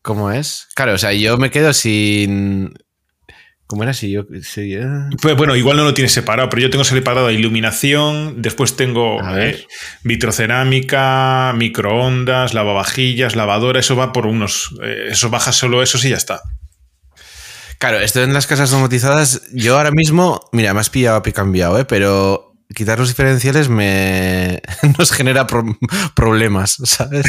[0.00, 0.68] ¿Cómo es?
[0.76, 2.74] Claro, o sea, yo me quedo sin.
[3.72, 3.94] ¿Cómo era?
[3.94, 8.76] Si yo, Pues bueno, igual no lo tienes separado, pero yo tengo separado iluminación, después
[8.76, 9.66] tengo eh,
[10.02, 14.74] vitrocerámica, microondas, lavavajillas, lavadora, eso va por unos.
[14.82, 16.42] Eh, eso baja solo eso y ya está.
[17.78, 19.40] Claro, estoy en las casas domotizadas.
[19.54, 21.86] Yo ahora mismo, mira, me has pillado a cambiado, ¿eh?
[21.86, 24.60] pero quitar los diferenciales me
[24.98, 25.46] nos genera
[26.14, 27.26] problemas, ¿sabes?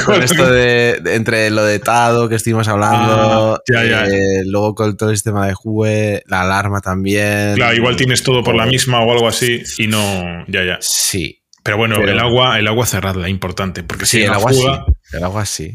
[0.04, 5.10] con esto de, entre lo de Tado que estuvimos hablando, ah, eh, luego con todo
[5.10, 7.54] el sistema de jugue, la alarma también.
[7.54, 10.78] Claro, igual tienes todo por la misma o algo así y no, ya, ya.
[10.80, 11.36] Sí.
[11.62, 14.66] Pero bueno, el agua, el agua cerrada, importante, porque si el agua sí.
[15.12, 15.74] El agua sí.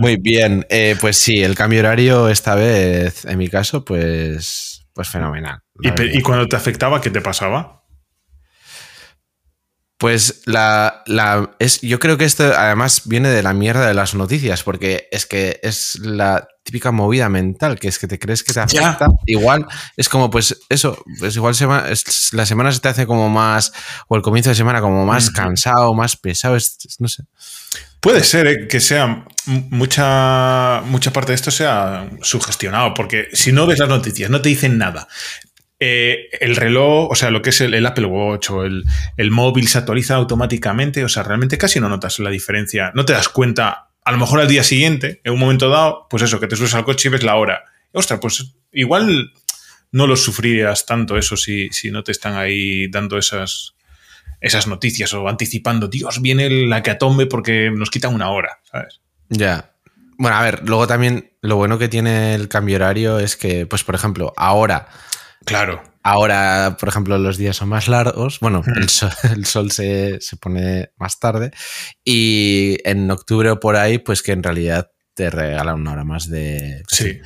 [0.00, 4.69] Muy bien, eh, pues sí, el cambio horario esta vez, en mi caso, pues,
[5.00, 5.62] pues fenomenal.
[5.80, 7.79] ¿Y, cuando te afectaba, qué te pasaba?
[10.00, 11.04] Pues la,
[11.58, 15.26] es, yo creo que esto además viene de la mierda de las noticias, porque es
[15.26, 19.08] que es la típica movida mental, que es que te crees que te afecta.
[19.26, 19.66] Igual
[19.98, 21.54] es como, pues eso, pues igual
[22.32, 23.74] la semana se te hace como más,
[24.08, 26.56] o el comienzo de semana como más cansado, más pesado,
[26.98, 27.24] no sé.
[28.00, 33.66] Puede ser eh, que sea mucha, mucha parte de esto sea sugestionado, porque si no
[33.66, 35.06] ves las noticias, no te dicen nada,
[35.82, 38.84] eh, el reloj, o sea, lo que es el, Apple Watch o el,
[39.30, 43.30] móvil se actualiza automáticamente, o sea, realmente casi no notas la diferencia, no te das
[43.30, 46.56] cuenta, a lo mejor al día siguiente, en un momento dado, pues eso, que te
[46.56, 47.64] subes al coche y ves la hora.
[47.92, 49.32] Ostras, pues igual
[49.90, 53.74] no lo sufrirías tanto eso si, si no te están ahí dando esas,
[54.42, 59.00] esas noticias o anticipando, Dios, viene la que atome porque nos quitan una hora, ¿sabes?
[59.30, 59.72] Ya.
[60.18, 63.82] Bueno, a ver, luego también lo bueno que tiene el cambio horario es que, pues
[63.82, 64.88] por ejemplo, ahora
[65.44, 65.82] Claro.
[66.02, 68.40] Ahora, por ejemplo, los días son más largos.
[68.40, 71.50] Bueno, el sol, se, pone más tarde.
[72.04, 76.28] Y en octubre o por ahí, pues que en realidad te regalan una hora más
[76.28, 76.82] de.
[76.88, 77.18] Sí.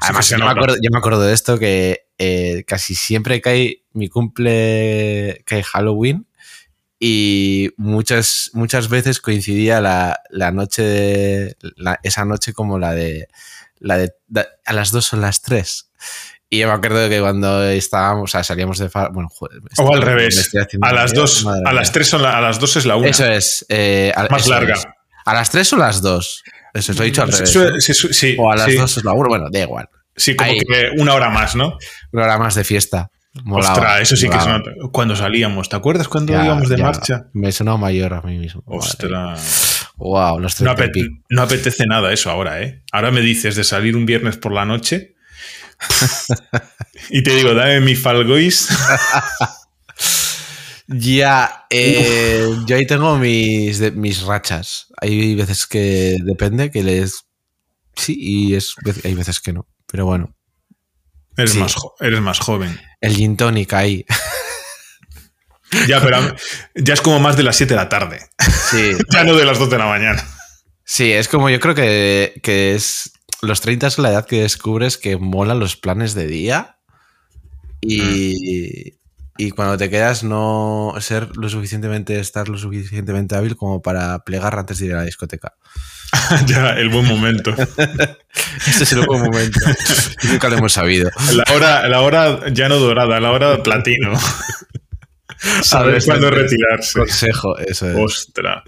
[0.00, 6.26] Además, yo, me acuerdo, de esto que eh, casi siempre cae mi cumple, cae Halloween.
[6.98, 11.56] Y muchas, muchas veces coincidía la, noche de,
[12.02, 13.28] esa noche como la de,
[13.78, 14.14] la de,
[14.64, 15.90] a las dos o las tres.
[16.54, 19.28] Y yo me acuerdo que cuando estábamos, o sea, salíamos de bueno,
[19.78, 20.52] o al revés.
[20.80, 23.08] A las dos, a las tres a las dos es la una.
[23.08, 23.66] Eso es.
[23.68, 24.76] Eh, Más larga.
[25.24, 26.44] A las tres o las dos.
[26.72, 27.58] Eso lo he dicho al revés.
[28.12, 29.28] Sí, o a las dos es la una.
[29.28, 29.88] Bueno, da igual.
[30.16, 31.76] Sí, como que una hora más, ¿no?
[32.12, 33.10] Una hora más de fiesta.
[33.50, 34.44] Ostras, eso sí que es
[34.92, 37.26] Cuando salíamos, ¿te acuerdas cuando íbamos de marcha?
[37.32, 38.62] Me he sonado mayor a mí mismo.
[38.66, 39.88] Ostras.
[39.96, 40.48] Wow, no,
[41.30, 42.82] no apetece nada eso ahora, ¿eh?
[42.92, 45.13] Ahora me dices de salir un viernes por la noche
[47.10, 48.68] y te digo, dame mi Falgois.
[50.86, 54.86] ya, eh, yo ahí tengo mis, mis rachas.
[55.00, 57.24] Hay veces que depende, que les...
[57.96, 60.34] Sí, y es, hay veces que no, pero bueno.
[61.36, 62.80] Eres, más, eres más joven.
[63.00, 64.04] El gin tonic ahí.
[65.88, 66.18] Ya, pero
[66.74, 68.20] ya es como más de las 7 de la tarde.
[68.70, 68.92] Sí.
[69.12, 70.24] ya no de las 2 de la mañana.
[70.84, 73.12] Sí, es como yo creo que, que es
[73.44, 76.78] los 30 es la edad que descubres que molan los planes de día
[77.80, 78.94] y,
[79.36, 84.58] y, cuando te quedas no ser lo suficientemente, estar lo suficientemente hábil como para plegar
[84.58, 85.54] antes de ir a la discoteca.
[86.46, 87.54] ya, el buen momento.
[88.66, 89.60] este es el buen momento.
[90.24, 91.10] Nunca lo hemos sabido.
[91.32, 94.18] La hora, la hora ya no dorada, la hora platino.
[95.62, 96.98] Sabes cuándo retirarse.
[96.98, 97.96] Consejo, eso es.
[97.98, 98.62] Ostras.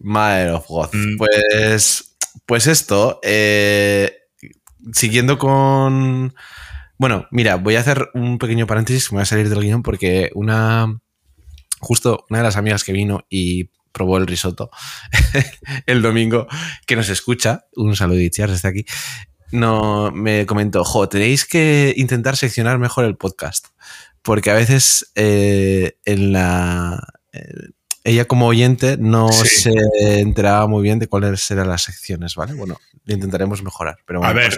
[0.00, 0.90] Mother of God.
[0.92, 1.16] Mm.
[1.16, 2.11] Pues
[2.46, 4.12] pues esto, eh,
[4.92, 6.34] siguiendo con...
[6.98, 10.30] Bueno, mira, voy a hacer un pequeño paréntesis, me voy a salir del guion porque
[10.34, 11.00] una...
[11.80, 14.70] Justo una de las amigas que vino y probó el risotto
[15.86, 16.46] el domingo,
[16.86, 18.84] que nos escucha, un saludito desde aquí,
[19.52, 23.66] no, me comentó, jo, tenéis que intentar seccionar mejor el podcast,
[24.22, 27.06] porque a veces eh, en la...
[27.32, 27.70] Eh,
[28.04, 29.72] ella como oyente no se
[30.20, 32.54] enteraba muy bien de cuáles eran las secciones, ¿vale?
[32.54, 33.98] Bueno, lo intentaremos mejorar.
[34.06, 34.52] Pero a ver,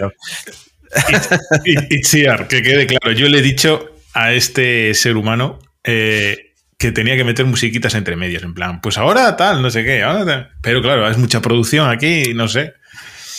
[2.47, 7.23] que quede claro, yo le he dicho a este ser humano eh, que tenía que
[7.23, 10.03] meter musiquitas entre medias, en plan, pues ahora tal, no sé qué,
[10.61, 12.73] pero claro, es mucha producción aquí, no sé.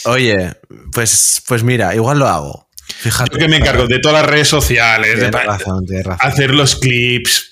[0.05, 0.53] Oye,
[0.93, 2.67] pues, pues mira, igual lo hago.
[2.99, 3.31] Fíjate.
[3.33, 5.31] Yo que me encargo de todas las redes sociales, de
[6.19, 7.49] hacer los clips.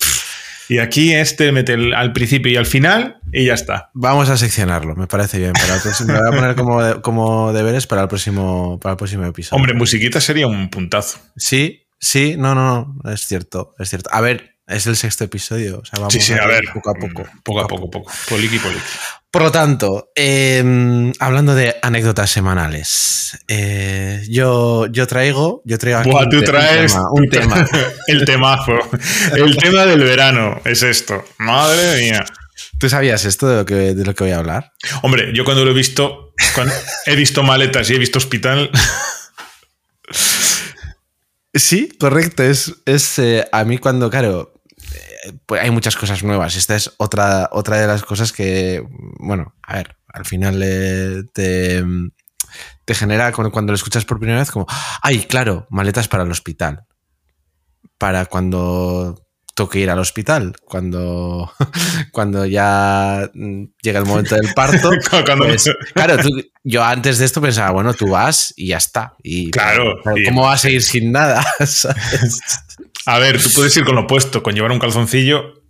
[0.68, 3.90] Y aquí este mete al principio y al final y ya está.
[3.94, 5.52] Vamos a seccionarlo, me parece bien.
[5.52, 9.60] Para me voy a poner como, como, deberes para el, próximo, para el próximo episodio.
[9.60, 11.18] Hombre, musiquita sería un puntazo.
[11.36, 14.10] Sí, sí, no, no, no, es cierto, es cierto.
[14.12, 15.78] A ver, es el sexto episodio.
[15.78, 16.64] O sea, vamos sí, sí, a, ver.
[16.74, 17.24] Poco a poco.
[17.42, 18.12] Poco a poco, poco.
[18.28, 18.82] Poliqui, poliqui.
[19.36, 26.30] Por lo tanto, em, hablando de anécdotas semanales, eh, yo, yo traigo, yo traigo aquí
[26.30, 27.68] tú traes un tema,
[28.06, 28.78] el temazo,
[29.34, 31.22] el tema del verano es esto.
[31.36, 32.24] Madre mía.
[32.78, 34.72] ¿Tú sabías esto de lo que, de lo que voy a hablar?
[35.02, 36.32] Hombre, yo cuando lo he visto,
[37.04, 38.70] he visto maletas y he visto hospital.
[41.52, 42.42] Sí, correcto.
[42.42, 44.55] Es, es eh, a mí cuando, claro,
[45.46, 46.56] pues hay muchas cosas nuevas.
[46.56, 48.84] Esta es otra, otra de las cosas que,
[49.18, 51.84] bueno, a ver, al final eh, te,
[52.84, 54.66] te genera cuando, lo escuchas por primera vez como,
[55.02, 56.84] ay, claro, maletas para el hospital.
[57.98, 59.25] Para cuando
[59.56, 61.50] toque ir al hospital, cuando,
[62.12, 63.28] cuando ya
[63.82, 64.90] llega el momento del parto.
[65.38, 66.16] Pues, claro,
[66.62, 69.14] yo antes de esto pensaba, bueno, tú vas y ya está.
[69.22, 69.96] Y, claro.
[70.26, 71.44] ¿Cómo vas a ir sin nada?
[73.06, 75.62] A ver, tú puedes ir con lo puesto, con llevar un calzoncillo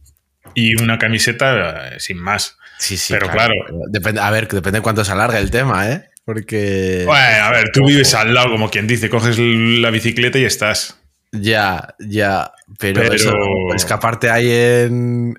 [0.54, 2.58] y una camiseta eh, sin más.
[2.78, 3.12] Sí, sí.
[3.12, 3.54] Pero claro.
[3.90, 6.10] Depende, a ver, depende de cuánto se alarga el tema, ¿eh?
[6.24, 7.04] Porque.
[7.06, 10.98] Bueno, a ver, tú vives al lado, como quien dice, coges la bicicleta y estás.
[11.32, 13.32] Ya, ya, pero, Eso,
[13.74, 15.34] escaparte ahí en,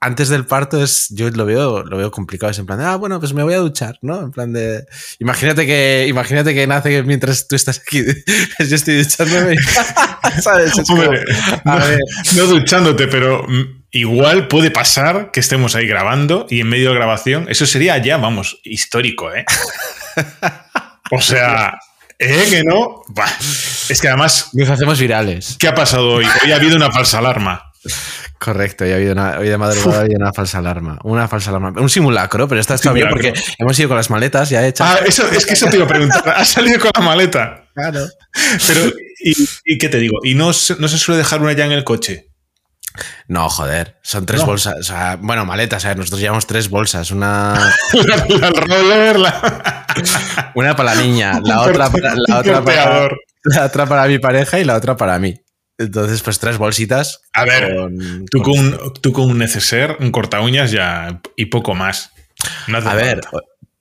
[0.00, 2.96] antes del parto es yo lo veo lo veo complicado es en plan de, ah
[2.96, 4.84] bueno pues me voy a duchar no en plan de
[5.18, 8.04] imagínate que imagínate que nace mientras tú estás aquí
[8.58, 9.56] yo estoy duchándome
[10.40, 10.72] sabes
[12.34, 13.46] no, duchándote pero
[13.90, 18.16] igual puede pasar que estemos ahí grabando y en medio de grabación eso sería ya
[18.16, 19.44] vamos histórico eh
[21.10, 21.78] o sea
[22.18, 22.46] ¿Eh?
[22.50, 23.02] Que no.
[23.88, 24.50] Es que además.
[24.52, 25.56] Nos hacemos virales.
[25.58, 26.26] ¿Qué ha pasado hoy?
[26.44, 27.72] Hoy ha habido una falsa alarma.
[28.38, 30.98] Correcto, hoy, ha habido una, hoy de madrugada había una falsa alarma.
[31.04, 31.72] Una falsa alarma.
[31.80, 34.88] Un simulacro, pero está, está bien porque hemos ido con las maletas ya hechas.
[34.88, 36.22] Ah, eso, es que eso te iba a preguntar.
[36.36, 37.64] ¿Has salido con la maleta?
[37.74, 38.06] Claro.
[38.66, 40.18] Pero, ¿y, qué te digo?
[40.22, 42.28] ¿Y no, no se suele dejar una ya en el coche?
[43.28, 44.76] No, joder, son tres bolsas.
[44.78, 47.10] O sea, bueno, maletas, a ver, nosotros llevamos tres bolsas.
[47.10, 47.54] Una.
[47.92, 49.16] la, roller,
[50.54, 53.08] Una para la niña, la otra para, la otra para,
[53.44, 55.40] la otra para mi pareja y la otra para mí.
[55.78, 57.20] Entonces, pues tres bolsitas.
[57.32, 57.76] A ver,
[58.30, 62.12] tú, con, un, tú con un neceser, un corta uñas ya y poco más.
[62.72, 63.20] a ver,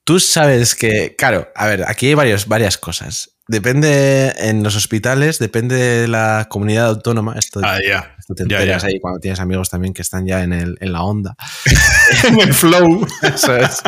[0.04, 3.35] tú sabes que, claro, a ver, aquí hay varios, varias cosas.
[3.48, 7.36] Depende en los hospitales, depende de la comunidad autónoma.
[7.38, 8.16] Esto, ah, ya.
[8.36, 11.36] te enteras ahí cuando tienes amigos también que están ya en, el, en la onda.
[12.28, 13.06] en el flow.
[13.22, 13.82] Eso es.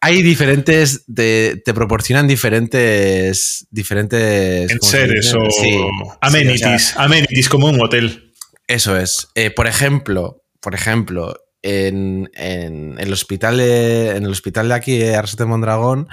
[0.00, 3.66] Hay diferentes, te, te proporcionan diferentes.
[3.70, 6.94] diferentes seres o amenities.
[6.98, 8.34] amenities como un hotel.
[8.66, 9.28] Eso es.
[9.34, 15.02] Eh, por ejemplo, por ejemplo, en, en, el hospital de, en el hospital de aquí,
[15.02, 16.08] Arrasate de Mondragón,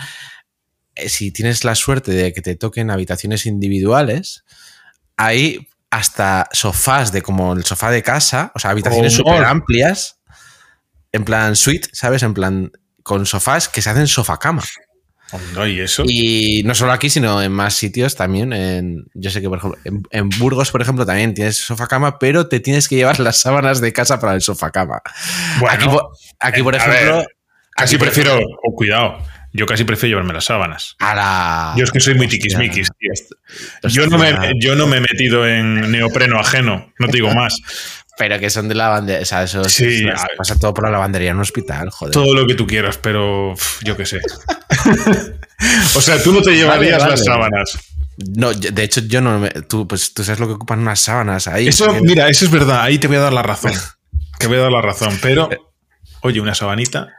[0.96, 4.44] si tienes la suerte de que te toquen habitaciones individuales,
[5.18, 10.20] hay hasta sofás de como el sofá de casa, o sea, habitaciones súper amplias,
[11.12, 12.24] en plan suite, ¿sabes?
[12.24, 12.72] En plan
[13.04, 14.64] con sofás que se hacen sofá-cama.
[15.54, 16.04] No, ¿y eso?
[16.06, 18.54] Y no solo aquí, sino en más sitios también.
[18.54, 19.80] En, yo sé que, por ejemplo,
[20.12, 23.94] en, Burgos, por ejemplo, también tienes sofá-cama, pero te tienes que llevar las sábanas de
[23.94, 25.02] casa para el sofá-cama.
[25.60, 27.24] Bueno, aquí, por ejemplo.
[27.76, 28.40] casi prefiero.
[28.64, 29.18] Oh, cuidado.
[29.54, 30.96] Yo casi prefiero llevarme las sábanas.
[31.78, 32.90] Yo es que soy muy tiquismiquis,
[33.84, 37.62] Yo no, me, yo no me he metido en neopreno ajeno, no te digo más.
[38.18, 40.06] Pero que son de lavandería, o sea, eso sí,
[40.38, 42.14] pasa todo por la lavandería en un hospital, joder.
[42.14, 44.20] Todo lo que tú quieras, pero yo qué sé.
[45.96, 47.78] o sea, tú no te llevarías las sábanas.
[48.18, 49.48] No, de hecho, yo no.
[49.68, 51.68] tú, pues, tú sabes lo que ocupan unas sábanas ahí.
[51.68, 52.82] Eso, mira, eso es verdad.
[52.82, 53.72] Ahí te voy a dar la razón.
[54.40, 55.18] te voy a dar la razón.
[55.22, 55.50] Pero,
[56.22, 57.10] oye, una sabanita.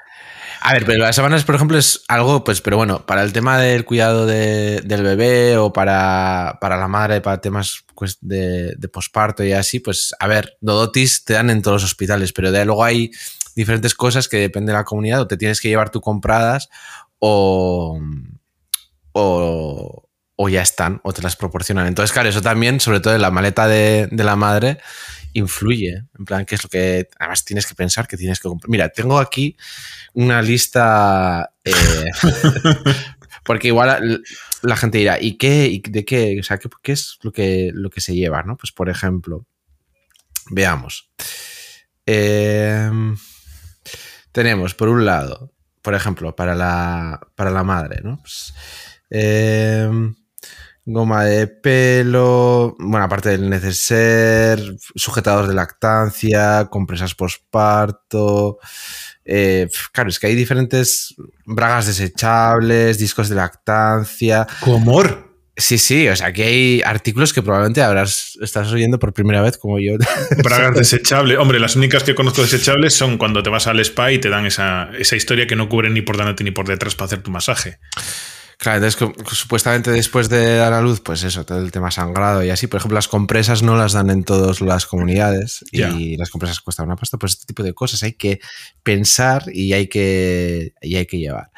[0.67, 3.59] A ver, pero las sábanas, por ejemplo, es algo, pues, pero bueno, para el tema
[3.59, 9.81] del cuidado del bebé o para, la madre, para temas pues, de, posparto y así,
[9.81, 13.11] pues, a ver, Dodotis te dan en todos los hospitales, pero de luego hay
[13.55, 16.71] diferentes cosas que depende de la comunidad o te tienes que llevar tú compradas
[17.19, 18.01] o,
[19.13, 21.89] o, o ya están o te las proporcionan.
[21.89, 24.79] Entonces, claro, eso también, sobre todo en la maleta de, de la madre,
[25.35, 26.05] influye.
[26.19, 28.71] En plan, ¿qué es lo que además tienes que pensar que tienes que comprar?
[28.71, 29.57] Mira, tengo aquí
[30.15, 31.53] una lista.
[31.63, 31.73] Eh,
[33.45, 34.23] porque igual
[34.63, 35.83] la, gente dirá, ¿y qué?
[35.87, 36.39] ¿De qué?
[36.41, 38.43] O sea, ¿qué, es lo que, lo que se lleva?
[38.43, 38.57] ¿no?
[38.57, 39.47] Pues por ejemplo,
[40.51, 41.11] veamos.
[42.07, 43.17] Em,
[44.33, 48.23] tenemos, por un lado, por ejemplo, para la, para la madre, ¿no?
[49.11, 50.15] Em,
[50.87, 54.61] goma de pelo, bueno, aparte del neceser,
[54.95, 58.59] sujetadores de lactancia, compresas posparto.
[59.25, 61.15] Eh, claro, es que hay diferentes
[61.47, 64.47] bragas desechables, discos de lactancia.
[64.61, 65.33] ¿Comor?
[65.57, 69.57] Sí, sí, o sea, aquí hay artículos que probablemente habrás, estás oyendo por primera vez
[69.57, 69.93] como yo.
[70.43, 71.39] Bragas desechables.
[71.39, 74.47] Hombre, las únicas que conozco desechables son cuando te vas al spa y te dan
[74.47, 77.31] esa, esa historia que no cubre ni por delante ni por detrás para hacer tu
[77.31, 77.79] masaje.
[78.59, 82.51] Claro, entonces supuestamente después de dar a luz, pues eso, todo el tema sangrado y
[82.51, 82.67] así.
[82.67, 86.87] Por ejemplo, las compresas no las dan en todas las comunidades y las compresas cuestan
[86.87, 87.19] una pasta.
[87.19, 88.41] Pues este tipo de cosas hay que
[88.83, 91.51] pensar y hay que, y hay que llevar.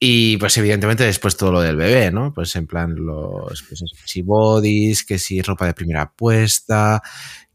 [0.00, 2.32] Y pues evidentemente después todo lo del bebé, ¿no?
[2.32, 7.02] Pues en plan los pues, que si bodies, que si ropa de primera puesta,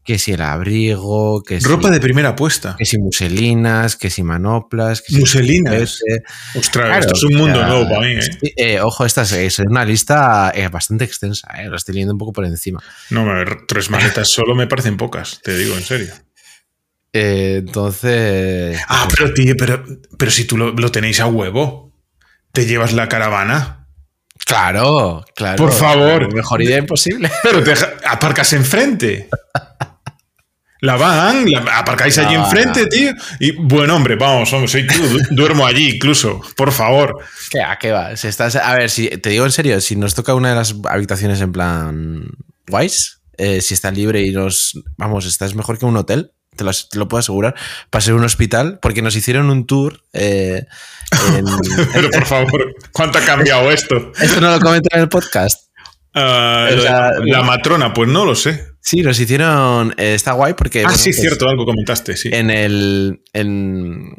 [0.04, 1.66] que si el abrigo, que si...
[1.66, 2.76] Ropa de primera puesta.
[2.78, 5.00] Que si muselinas, que si manoplas.
[5.00, 5.98] Que muselinas.
[6.54, 8.14] Ostras, esto es un mundo nuevo para mí.
[8.14, 8.52] ¿eh?
[8.56, 8.80] ¿eh?
[8.80, 11.68] ojo, esta es, una lista eh, bastante extensa, ¿eh?
[11.68, 12.82] lo estoy leyendo un poco por encima.
[13.10, 13.24] No,
[13.66, 16.12] tres maletas solo me parecen pocas, te digo, en serio.
[17.16, 18.76] Eh, entonces...
[18.88, 19.84] Ah, pero tío, pero,
[20.18, 21.94] pero si tú lo tenéis a huevo
[22.54, 23.88] te llevas la caravana.
[24.46, 25.56] Claro, claro.
[25.56, 26.32] Por favor.
[26.32, 27.30] Mejor idea imposible.
[27.42, 27.74] Pero te
[28.06, 29.28] aparcas enfrente.
[30.84, 33.14] La van, aparcáis allí enfrente, tío.
[33.40, 37.24] Y buen hombre, vamos, vamos, soy tú, duermo allí incluso, por favor.
[37.50, 37.78] ¿Qué va?
[37.78, 38.16] ¿Qué va?
[38.18, 40.74] Si estás, a ver, si te digo en serio, si nos toca una de las
[40.90, 42.26] habitaciones en plan
[42.68, 47.08] guays, eh, si está libre y nos, vamos, estás mejor que un hotel, te lo,
[47.08, 47.54] puedo asegurar,
[47.88, 50.02] para ser un hospital, porque nos hicieron un tour.
[50.12, 50.66] Eh,
[51.94, 54.12] Pero por favor, ¿cuánto ha cambiado esto?
[54.20, 55.64] Esto no lo comenta en el podcast.
[56.12, 56.68] Ah,
[57.24, 58.73] la, matrona, pues no lo sé.
[58.84, 59.94] Sí, nos hicieron.
[59.96, 60.84] Eh, está guay porque.
[60.86, 62.28] Ah, sí, pues cierto, algo comentaste, sí.
[62.32, 63.22] En el.
[63.32, 64.16] En,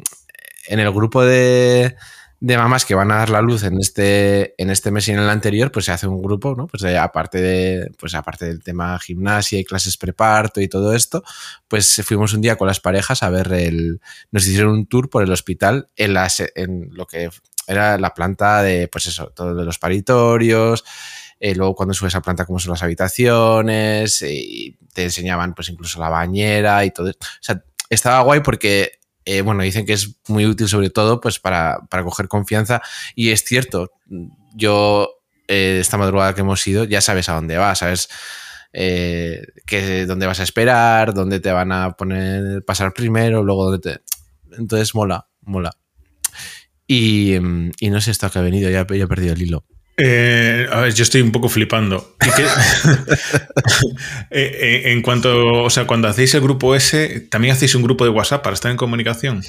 [0.68, 1.96] en el grupo de
[2.40, 5.18] de mamás que van a dar la luz en este, en este mes y en
[5.18, 6.66] el anterior, pues se hace un grupo, ¿no?
[6.66, 11.22] Pues aparte de, pues aparte del tema gimnasia y clases preparto y todo esto,
[11.66, 14.00] pues fuimos un día con las parejas a ver el,
[14.30, 17.30] nos hicieron un tour por el hospital en las, en lo que
[17.66, 20.84] era la planta de, pues eso, todo de los paritorios,
[21.40, 26.00] eh, luego cuando subes a planta cómo son las habitaciones, y te enseñaban pues incluso
[26.00, 27.10] la bañera y todo.
[27.10, 31.40] O sea, estaba guay porque eh, bueno, dicen que es muy útil sobre todo pues
[31.40, 32.80] para, coger confianza
[33.16, 33.90] y es cierto,
[34.54, 35.10] yo
[35.48, 38.08] eh, esta madrugada que hemos ido ya sabes a dónde vas, sabes
[38.72, 43.80] eh, que, dónde vas a esperar, dónde te van a poner pasar primero, luego dónde
[43.80, 44.56] te...
[44.56, 45.72] Entonces mola, mola.
[46.86, 49.64] Y, y no sé esto que ha venido, ya, ya he perdido el hilo.
[49.98, 52.16] Eh, a ver, yo estoy un poco flipando.
[54.30, 58.04] Eh, eh, en cuanto, o sea, cuando hacéis el grupo ese, ¿también hacéis un grupo
[58.04, 59.42] de WhatsApp para estar en comunicación?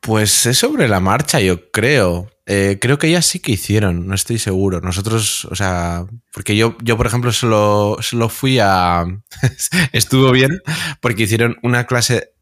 [0.00, 2.30] Pues es sobre la marcha, yo creo.
[2.44, 4.80] creo que ellas sí que hicieron, no estoy seguro.
[4.80, 9.04] Nosotros, o sea, porque yo, yo por ejemplo, solo, solo fui a.
[9.92, 10.60] Estuvo bien,
[11.00, 12.32] porque hicieron una clase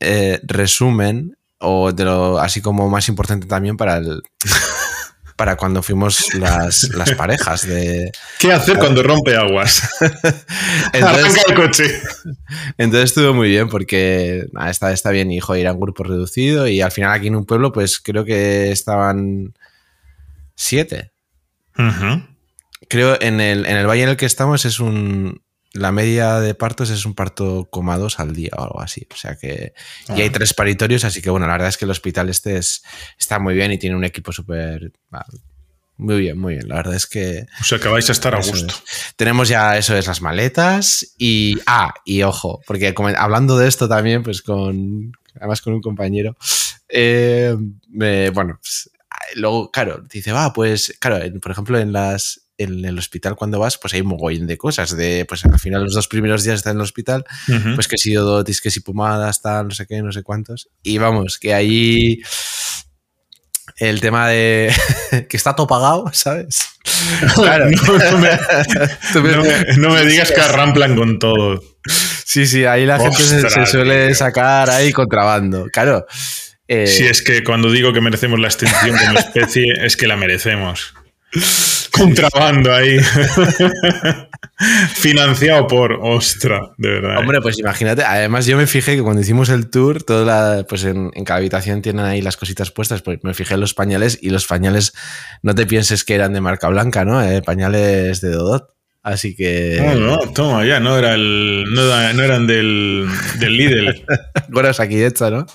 [0.43, 4.23] resumen, o de lo así como más importante también para el
[5.37, 8.13] para cuando fuimos las, parejas de...
[8.39, 9.89] ¿Qué hacer cuando rompe aguas?
[10.93, 11.85] entonces, el coche.
[12.79, 16.81] Entonces estuvo muy bien porque está, está bien, hijo, ir a un grupo reducido y
[16.81, 19.55] al final aquí en un pueblo pues creo que estaban
[20.55, 21.13] siete.
[22.89, 25.44] Creo en el, en el valle en el que estamos es un,
[25.75, 29.07] la media de partos es un parto coma dos al día o algo así.
[29.13, 29.75] O sea que.
[30.09, 30.33] Y hay ah.
[30.33, 33.73] tres paritorios, así que bueno, la verdad es que el hospital este está muy bien
[33.73, 34.93] y tiene un equipo súper.
[35.97, 36.69] Muy bien, muy bien.
[36.69, 37.47] La verdad es que.
[37.61, 38.75] O sea que vais a estar a gusto.
[39.17, 41.59] Tenemos ya eso es las maletas y.
[41.67, 45.13] Ah, y ojo, porque hablando de esto también, pues con.
[45.37, 46.37] Además con un compañero.
[46.89, 47.57] Eh,
[47.89, 48.91] bueno, pues,
[49.35, 53.79] luego, claro, dice, va, pues, claro, por ejemplo, en las, en el hospital cuando vas,
[53.79, 54.97] pues hay un mogollón de cosas.
[54.97, 57.25] De, pues al final los dos primeros días estás en el hospital,
[57.75, 60.69] pues que si odotis, que si pomadas, tal, no sé qué, no sé cuántos.
[60.83, 62.21] Y vamos, que ahí
[63.79, 64.73] el tema de
[65.29, 66.59] que está todo pagado, ¿sabes?
[67.35, 67.71] Claro.
[69.79, 71.63] no, me, digas que arramplan con todo.
[72.25, 75.67] Sí, sí, ahí la gente se, suele sacar ahí contrabando.
[75.73, 76.07] Claro.
[76.69, 80.17] Eh, si es que cuando digo que merecemos la extinción como especie, es que la
[80.17, 80.95] merecemos.
[81.95, 82.99] Contrabando ahí.
[84.95, 87.19] Financiado por Ostra, de verdad.
[87.19, 88.03] Hombre, pues imagínate.
[88.05, 92.05] Además, yo me fijé que cuando hicimos el tour, toda pues en, cada habitación tienen
[92.05, 93.03] ahí las cositas puestas.
[93.03, 94.93] Pues me fijé en los pañales y los pañales,
[95.43, 97.23] no te pienses que eran de marca blanca, ¿no?
[97.23, 98.75] Eh, pañales de Dodot.
[99.03, 99.79] Así que.
[99.81, 103.07] No, no, toma, ya, no, era el, no, eran del,
[103.39, 104.05] del Lidl.
[104.49, 105.47] bueno, aquí hecho, ¿no?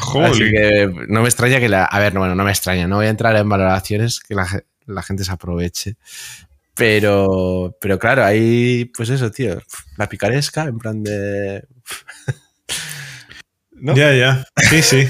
[0.00, 0.30] Joder.
[0.32, 1.84] Así que no me extraña que la.
[1.84, 4.48] A ver, no, bueno, no me extraña, no voy a entrar en valoraciones que la,
[4.88, 5.96] la gente se aproveche.
[6.74, 9.60] Pero, pero claro, ahí, pues eso, tío,
[9.96, 11.64] la picaresca, en plan de.
[13.80, 14.44] Ya, ya.
[14.56, 15.08] Sí, sí.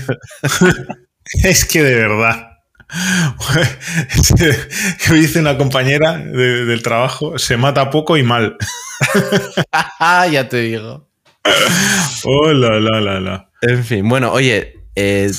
[1.42, 2.48] es que de verdad.
[5.06, 8.58] que dice una compañera del trabajo, se mata poco y mal.
[10.30, 11.08] ya te digo.
[12.24, 13.48] Oh, la, la, la, la.
[13.62, 15.30] En fin, bueno, oye, eh,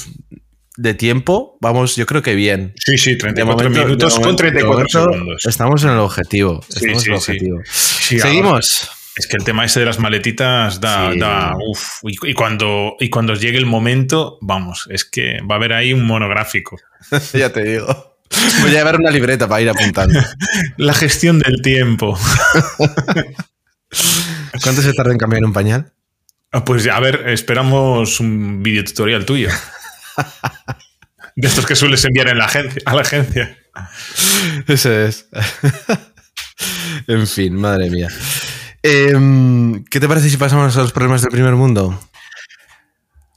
[0.80, 2.74] de tiempo, vamos, yo creo que bien.
[2.78, 5.46] Sí, sí, 34 minutos con 34 segundos.
[5.46, 6.62] Estamos en el objetivo.
[6.70, 7.60] Estamos en el objetivo.
[7.66, 8.90] Seguimos.
[9.18, 13.34] Es que el tema ese de las maletitas da, da uf, y, cuando, y cuando
[13.34, 16.80] llegue el momento, vamos, es que va a haber ahí un monográfico.
[17.34, 18.16] ya te digo.
[18.62, 20.22] Voy a llevar una libreta para ir apuntando.
[20.78, 22.18] La gestión del tiempo.
[24.64, 25.92] ¿Cuánto se tarda en cambiar un pañal?
[26.54, 29.50] Ah, pues a ver, esperamos un video tutorial tuyo.
[31.36, 33.58] De estos que sueles enviar en la agencia, a la agencia.
[34.68, 35.28] Eso es.
[37.08, 38.10] en fin, madre mía.
[38.82, 42.00] Em, ¿Qué te parece si pasamos a los problemas del primer mundo?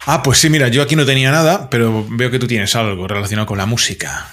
[0.06, 3.06] Ah, pues sí, mira, yo aquí no tenía nada, pero veo que tú tienes algo
[3.06, 4.26] relacionado con la música.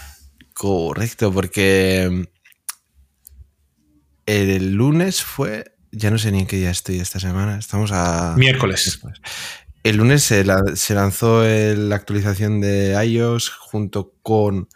[0.53, 2.25] Correcto, porque em,
[4.25, 8.33] el lunes fue, ya no sé ni en qué día estoy esta semana, estamos a...
[8.35, 8.99] Miércoles.
[9.83, 14.67] El lunes se, lanzó la actualización de iOS junto con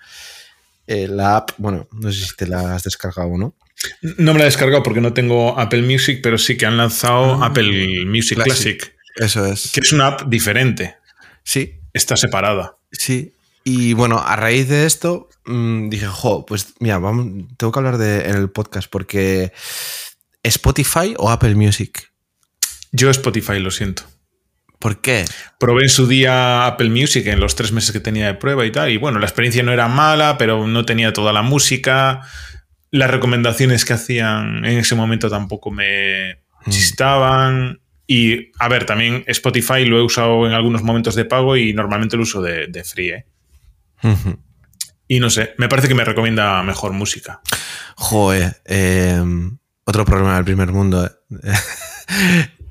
[0.87, 3.55] eh, la app, bueno, no sé si te la has descargado o no.
[4.17, 7.43] No me la he descargado porque no tengo Apple Music, pero sí que han lanzado
[7.43, 8.95] ah, Apple Music Classic.
[9.15, 9.71] Eso es.
[9.71, 10.95] Que es una app diferente.
[11.43, 11.79] Sí.
[11.93, 12.77] Está separada.
[12.91, 13.33] Sí.
[13.63, 17.97] Y bueno, a raíz de esto mm, dije, jo, pues mira, vamos, tengo que hablar
[17.97, 19.53] de, en el podcast porque
[20.41, 22.11] Spotify o Apple Music.
[22.91, 24.03] Yo Spotify, lo siento.
[24.83, 25.23] ¿Por qué?
[25.59, 28.71] Probé en su día Apple Music en los tres meses que tenía de prueba y
[28.73, 28.89] tal.
[28.89, 32.19] Y bueno, la experiencia no era mala, pero no tenía toda la música.
[32.91, 36.69] Las recomendaciones que hacían en ese momento tampoco me mm.
[36.69, 37.79] chistaban.
[38.07, 42.17] Y a ver, también Spotify lo he usado en algunos momentos de pago y normalmente
[42.17, 43.11] lo uso de, free.
[43.11, 43.25] ¿eh?
[45.07, 47.39] Y no sé, me parece que me recomienda mejor música.
[47.95, 51.09] Joder, em, otro problema del primer mundo.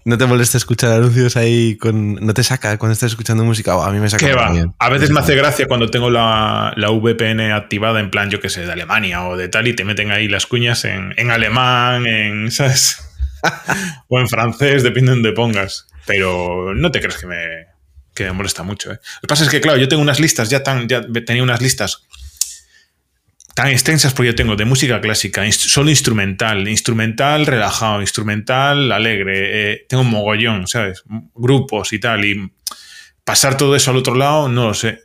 [0.05, 2.15] ¿No te molesta escuchar anuncios ahí con.
[2.15, 3.73] ¿No te saca cuando estás escuchando música?
[3.73, 4.27] a mí me saca.
[4.27, 4.53] ¿Qué va?
[4.79, 8.67] A veces me hace gracia cuando tengo la, VPN activada en plan, yo qué sé,
[8.67, 12.51] de Alemania o de tal, y te meten ahí las cuñas en, en alemán, en.
[12.51, 12.99] ¿Sabes?
[14.09, 15.87] o en francés, depende de donde pongas.
[16.07, 17.67] Pero no te crees que me,
[18.15, 18.91] que me molesta mucho.
[18.91, 18.99] ¿eh?
[19.17, 21.61] Lo que pasa es que, claro, yo tengo unas listas, ya, tan, ya tenía unas
[21.61, 22.03] listas
[23.55, 29.87] tan extensas porque yo tengo de música clásica, solo instrumental, instrumental relajado, instrumental alegre, eh,
[29.89, 31.03] tengo un mogollón, ¿sabes?
[31.35, 32.53] Grupos y tal, y
[33.25, 35.01] pasar todo eso al otro lado, no lo sé.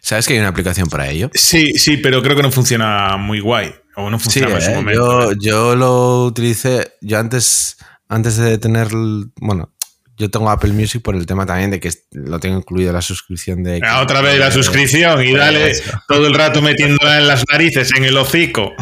[0.00, 1.30] ¿Sabes que hay una aplicación para ello?
[1.34, 3.74] Sí, sí, pero creo que no funciona muy guay.
[3.96, 5.32] O no funciona en su eh, momento.
[5.32, 8.88] Yo, yo, lo utilicé, yo antes, antes de tener,
[9.40, 9.72] bueno,
[10.16, 13.62] yo tengo Apple Music por el tema también de que lo tengo incluido la suscripción
[13.62, 13.80] de...
[13.84, 15.74] Ah, otra vez la suscripción y dale
[16.08, 18.72] todo el rato metiéndola en las narices, en el hocico.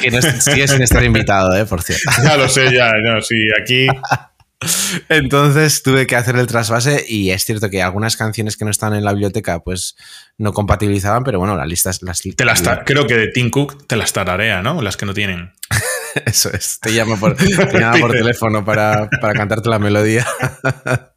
[0.00, 1.66] que no sigues sin estar invitado, ¿eh?
[1.66, 2.10] por cierto.
[2.22, 3.86] Ya lo sé, ya, no, sí, aquí...
[5.08, 8.94] Entonces tuve que hacer el trasvase y es cierto que algunas canciones que no están
[8.94, 9.96] en la biblioteca pues
[10.38, 12.02] no compatibilizaban, pero bueno, las listas...
[12.02, 14.80] Las, te las creo que de Tim Cook te las tararea, ¿no?
[14.80, 15.52] Las que no tienen.
[16.26, 16.78] Eso es.
[16.80, 20.26] Te llama por, por teléfono para, cantarte la melodía.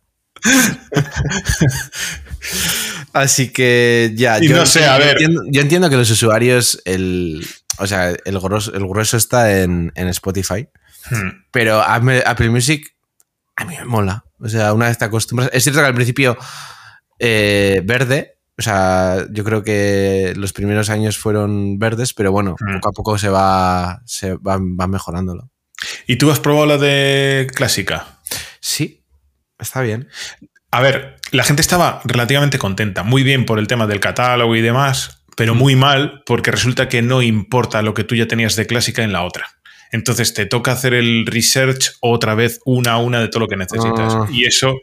[3.14, 4.40] Así que ya.
[4.40, 5.12] yo, no sé, a ver.
[5.12, 9.92] Entiendo, yo entiendo que los usuarios, el, o sea, el grueso, el grueso está en,
[9.96, 10.68] Spotify.
[11.10, 11.30] Hmm.
[11.52, 12.96] Pero Apple Music
[13.56, 14.26] a mí me mola.
[14.40, 15.50] O sea, una vez te acostumbras.
[15.54, 16.38] Es cierto que al principio
[17.20, 22.76] eh, verde, o sea, yo creo que los primeros años fueron verdes, pero bueno, mm.
[22.76, 25.50] poco a poco se va, se va, mejorándolo.
[26.08, 28.20] ¿Y tú has probado la de clásica?
[28.62, 29.04] Sí,
[29.60, 30.08] está bien.
[30.72, 34.62] A ver, la gente estaba relativamente contenta, muy bien por el tema del catálogo y
[34.62, 35.58] demás, pero mm.
[35.58, 39.12] muy mal porque resulta que no importa lo que tú ya tenías de clásica en
[39.12, 39.48] la otra.
[39.92, 43.58] Entonces te toca hacer el research otra vez una a una de todo lo que
[43.58, 44.14] necesitas.
[44.16, 44.28] Ah.
[44.30, 44.80] Y eso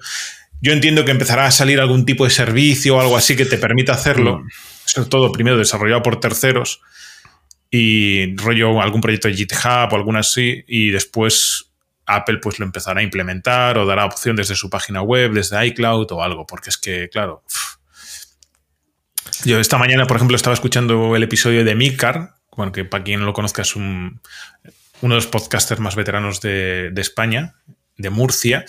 [0.62, 3.58] yo entiendo que empezará a salir algún tipo de servicio o algo así que te
[3.58, 4.48] permita hacerlo, mm.
[4.84, 6.80] sobre todo primero desarrollado por terceros
[7.68, 11.72] y rollo algún proyecto de GitHub o alguna así y después
[12.06, 16.12] Apple pues lo empezará a implementar o dará opción desde su página web, desde iCloud
[16.12, 17.42] o algo, porque es que, claro,
[19.44, 23.18] yo esta mañana, por ejemplo, estaba escuchando el episodio de Milcar, bueno, que para quien
[23.18, 24.20] no lo conozca es un,
[25.00, 27.56] uno de los podcasters más veteranos de, de España,
[27.96, 28.64] de Murcia,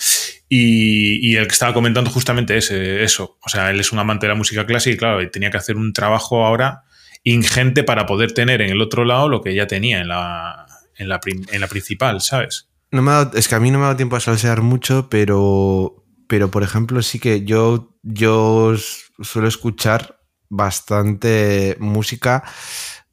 [0.48, 3.38] y, el que estaba comentando justamente es eso.
[3.44, 5.76] O sea, él es un amante de la música clásica y claro, tenía que hacer
[5.76, 6.84] un trabajo ahora
[7.22, 10.66] ingente para poder tener en el otro lado lo que ya tenía en la,
[10.96, 12.68] en la, principal, ¿sabes?
[12.90, 16.04] No me es que a mí no me ha dado tiempo a salsear mucho, pero,
[16.28, 18.74] pero por ejemplo, sí que yo, yo
[19.22, 20.20] suelo escuchar
[20.50, 22.44] bastante música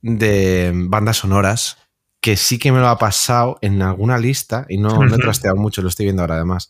[0.02, 1.78] de bandas sonoras
[2.20, 5.56] que sí que me lo ha pasado en alguna lista y no, no he trasteado
[5.56, 6.70] mucho, lo estoy viendo ahora además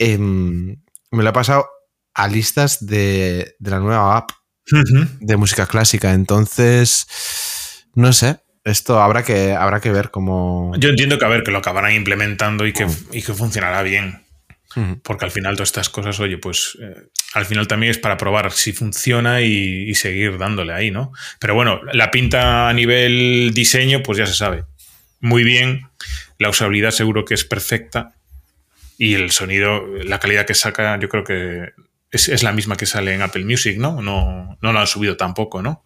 [0.00, 0.76] Em,
[1.10, 1.68] me lo he pasado
[2.14, 4.30] a listas de, la nueva app
[5.20, 6.14] de música clásica.
[6.14, 7.06] Entonces,
[7.94, 8.40] no sé.
[8.64, 10.72] Esto habrá que, habrá que ver cómo.
[10.78, 12.96] Yo entiendo que a ver, que lo acabarán implementando y que, mm.
[13.12, 14.24] y que funcionará bien.
[15.02, 18.52] Porque al final todas estas cosas, oye, pues eh, al final también es para probar
[18.52, 21.12] si funciona y, seguir dándole ahí, ¿no?
[21.40, 24.64] Pero bueno, la pinta a nivel diseño, pues ya se sabe.
[25.18, 25.88] Muy bien,
[26.38, 28.14] la usabilidad seguro que es perfecta
[29.00, 31.70] y el sonido, la calidad que saca, yo creo que
[32.10, 34.02] es, la misma que sale en Apple Music, ¿no?
[34.02, 35.82] No, no lo han subido tampoco, ¿no?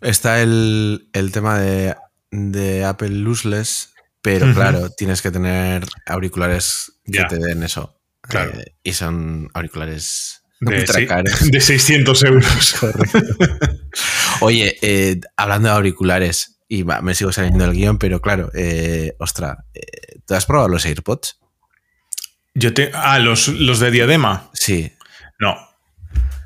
[0.00, 1.94] Está el, tema de,
[2.30, 8.00] de Apple Lossless, pero claro, tienes que tener auriculares que te den eso.
[8.22, 8.52] Claro.
[8.58, 10.86] Eh, y son auriculares de,
[11.50, 12.76] de 600 euros.
[14.40, 19.66] Oye, eh, hablando de auriculares, y me sigo saliendo del guion, pero claro, eh, ostra,
[19.74, 21.41] eh, ¿tú has probado los AirPods?
[22.54, 22.90] Yo te.
[22.94, 24.50] Ah, los, los de diadema.
[24.52, 24.92] Sí.
[25.38, 25.56] No.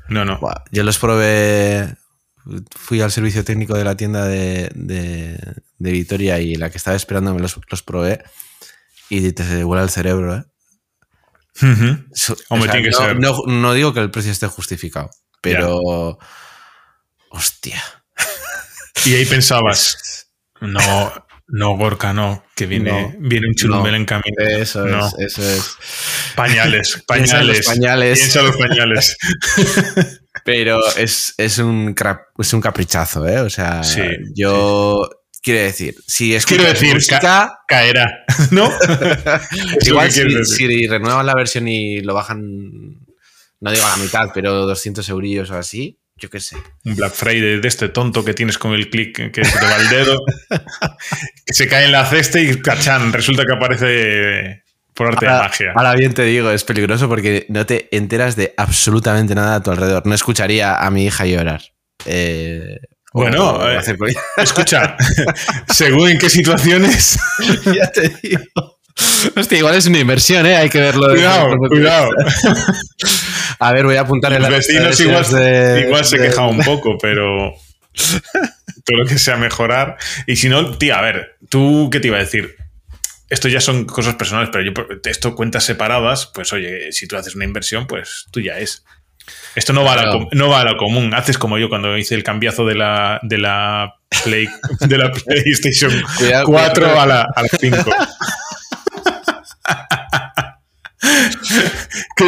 [0.09, 0.39] No, no.
[0.71, 1.95] yo los probé.
[2.75, 7.33] Fui al servicio técnico de la tienda de, de, Vitoria y la que estaba esperando
[7.33, 8.23] me los, los probé
[9.09, 10.43] y te se vuela el cerebro, ¿eh?
[13.47, 15.09] no, digo que el precio esté justificado,
[15.41, 16.17] pero.
[17.29, 17.81] Hostia.
[19.05, 20.29] Y ahí pensabas,
[20.61, 24.35] no, no, Gorka, no, que viene, viene un churumbel en camino.
[24.37, 25.75] Eso es, eso es.
[26.35, 27.65] Pañales, pañales.
[27.65, 28.19] pañales.
[28.19, 29.17] Piensa los pañales.
[30.43, 31.95] Pero es, es, un,
[32.37, 33.39] es un caprichazo, ¿eh?
[33.39, 33.81] O sea,
[34.33, 35.09] yo
[35.41, 38.69] quiero decir, si es quiero decir, música, caerá, ¿no?
[39.81, 42.41] Igual si, si, renuevan la versión y lo bajan,
[43.59, 46.57] no digo a la mitad, pero 200 eurillos o así, yo qué sé.
[46.85, 49.75] Un Black Friday de este tonto que tienes con el clic que se te va
[49.77, 50.19] el dedo,
[51.45, 54.63] que se cae en la cesta y cachán, resulta que aparece
[54.93, 55.73] por arte de magia.
[55.75, 59.71] Ahora bien te digo, es peligroso porque no te enteras de absolutamente nada a tu
[59.71, 60.05] alrededor.
[60.05, 61.61] No escucharía a mi hija llorar.
[62.05, 62.79] Eh,
[63.13, 63.79] bueno, eh,
[64.37, 64.97] escucha,
[65.69, 67.19] según en qué situaciones.
[67.65, 68.41] ya te digo.
[69.35, 70.55] Hostia, igual es una inversión, ¿eh?
[70.55, 71.09] Hay que verlo.
[71.09, 72.09] Cuidado, cuidado.
[73.59, 75.25] A ver, voy a apuntar en Los vecinos igual,
[75.79, 77.53] igual se queja un poco, pero
[78.85, 79.97] todo lo que sea mejorar.
[80.25, 82.55] Y si no, tía, a ver, ¿tú qué te iba a decir?
[83.29, 84.71] Esto ya son cosas personales, pero yo
[85.03, 88.85] esto cuentas separadas, pues oye, si tú haces una inversión, pues tú ya es.
[89.55, 91.13] Esto no va, a la, no va a lo común.
[91.13, 94.47] Haces como yo cuando hice el cambiazo de la, de la, Play,
[94.79, 95.91] de la PlayStation
[96.45, 97.77] 4 a la, a la 5.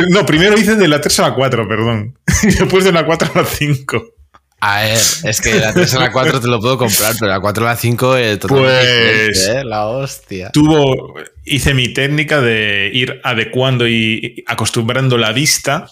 [0.09, 2.17] No, primero hice de la 3 a la 4, perdón.
[2.43, 4.13] Y después de la 4 a la 5.
[4.61, 7.39] A ver, es que la 3 a la 4 te lo puedo comprar, pero la
[7.39, 9.63] 4 a la 5 es totalmente pues, ¿eh?
[9.63, 10.51] La hostia.
[10.51, 11.15] Tuvo,
[11.45, 15.87] hice mi técnica de ir adecuando y acostumbrando la vista.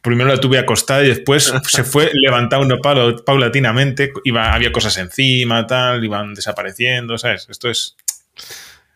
[0.00, 4.12] Primero la tuve acostada y después se fue levantando paulatinamente.
[4.24, 7.46] Iba, había cosas encima, tal, iban desapareciendo, ¿sabes?
[7.48, 7.96] Esto es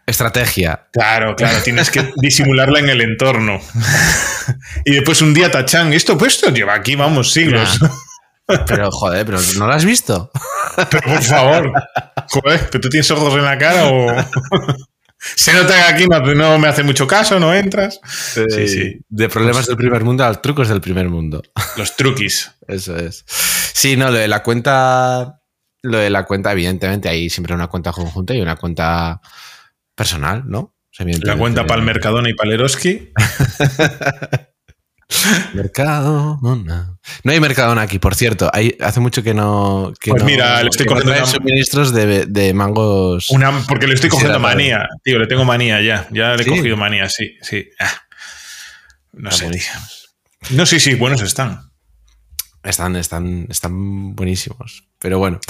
[0.06, 0.88] Estrategia.
[0.92, 3.60] Claro, claro, tienes que disimularla en el entorno.
[4.84, 7.78] y después un día tachan, esto pues esto lleva aquí, vamos, siglos.
[8.66, 10.30] Pero joder, pero ¿no lo has visto?
[10.90, 11.72] Pero por favor,
[12.28, 14.06] joder, ¿pero tú tienes ojos en la cara o...?
[15.18, 17.98] Se nota que aquí no, me hace mucho caso, no entras.
[18.04, 19.00] Sí, sí.
[19.08, 21.42] De problemas del primer mundo a trucos del primer mundo.
[21.76, 22.52] Los truquis.
[22.68, 23.24] Eso es.
[23.26, 25.40] Sí, no, lo de la cuenta.
[25.82, 29.20] Lo de la cuenta, evidentemente, hay siempre una cuenta conjunta y una cuenta
[29.96, 30.76] personal, ¿no?
[30.98, 33.12] La cuenta para el Mercadona y para el Eroski.
[35.54, 36.98] Mercadona.
[37.22, 38.50] No hay Mercadona aquí, por cierto.
[38.52, 39.92] Hay, hace mucho que no.
[40.04, 41.26] pues mira, le estoy cogiendo.
[41.26, 43.28] suministros de, mangos.
[43.68, 45.18] porque le estoy cogiendo manía, tío.
[45.18, 46.08] Le tengo manía ya.
[46.10, 47.68] Ya le he cogido manía, sí, sí.
[47.78, 47.92] Ah.
[49.12, 49.50] No sé,
[50.50, 51.70] No, sí, sí, buenos están.
[52.62, 54.85] Están, están, están buenísimos.
[54.98, 55.40] Pero bueno.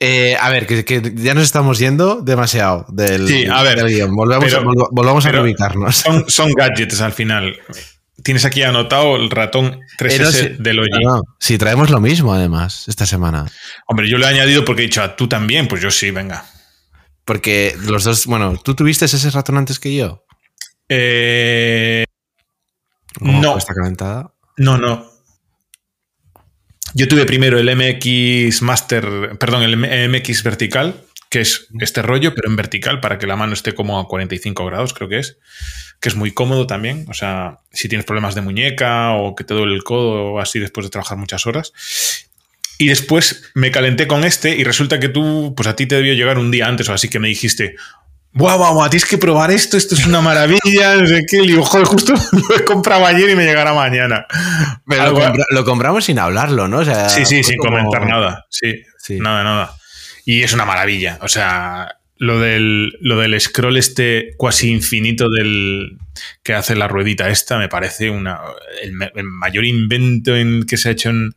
[0.00, 4.14] Eh, a ver, que, ya nos estamos yendo demasiado del, sí, a ver, guion.
[4.14, 6.04] Volvamos, a reubicarnos.
[6.28, 7.58] Son, gadgets al final.
[8.22, 10.90] Tienes aquí anotado el ratón 3S del Logi.
[11.38, 13.46] sí, traemos lo mismo además esta semana.
[13.86, 16.44] Hombre, yo lo he añadido porque he dicho, a tú también, pues yo sí, venga.
[17.24, 20.24] Porque los dos, bueno, ¿tú tuviste ese ratón antes que yo?
[20.88, 22.04] Eh,
[23.20, 23.58] no.
[23.58, 24.32] Está calentada?
[24.56, 25.15] No, no.
[26.94, 32.48] Yo tuve primero el MX Master, perdón, el MX vertical, que es este rollo, pero
[32.48, 35.38] en vertical para que la mano esté como a 45 grados, creo que es,
[36.00, 37.06] que es muy cómodo también.
[37.08, 40.58] O sea, si tienes problemas de muñeca o que te duele el codo o así
[40.58, 41.72] después de trabajar muchas horas.
[42.78, 46.12] Y después me calenté con este y resulta que tú, pues a ti te debió
[46.12, 47.76] llegar un día antes o así que me dijiste,
[48.36, 48.90] ¡Guau, guau, guau!
[48.90, 51.38] Tienes que probar esto, esto es una maravilla, no sé qué.
[51.38, 54.26] Y digo, joder, justo lo he comprado ayer y me llegará mañana.
[55.50, 56.84] lo, compramos sin hablarlo, ¿no?
[57.08, 58.44] sí, sí, sin comentar nada.
[58.50, 59.74] Sí, sí, nada, nada.
[60.26, 61.18] Y es una maravilla.
[61.22, 65.96] O sea, lo del, lo del scroll este cuasi infinito del
[66.42, 68.40] que hace la ruedita esta me parece una,
[68.82, 68.92] el,
[69.24, 71.34] mayor invento en, que se ha hecho en,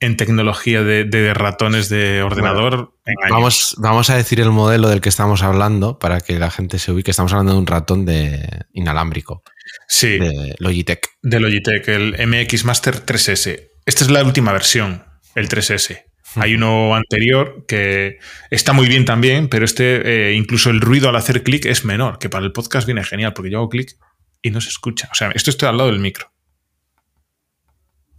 [0.00, 2.92] en tecnología de, ratones de ordenador.
[3.30, 6.92] vamos, vamos a decir el modelo del que estamos hablando para que la gente se
[6.92, 7.10] ubique.
[7.10, 9.42] Estamos hablando de un ratón de inalámbrico.
[9.88, 10.18] Sí.
[10.18, 11.08] De Logitech.
[11.22, 13.68] De Logitech, el MX Master 3S.
[13.86, 16.04] Esta es la última versión, el 3S.
[16.36, 18.18] Hay uno anterior que
[18.50, 22.18] está muy bien también, pero este, eh, incluso el ruido al hacer clic es menor,
[22.18, 23.96] que para el podcast viene genial, porque yo hago clic
[24.42, 25.08] y no se escucha.
[25.10, 26.30] O sea, esto estoy al lado del micro.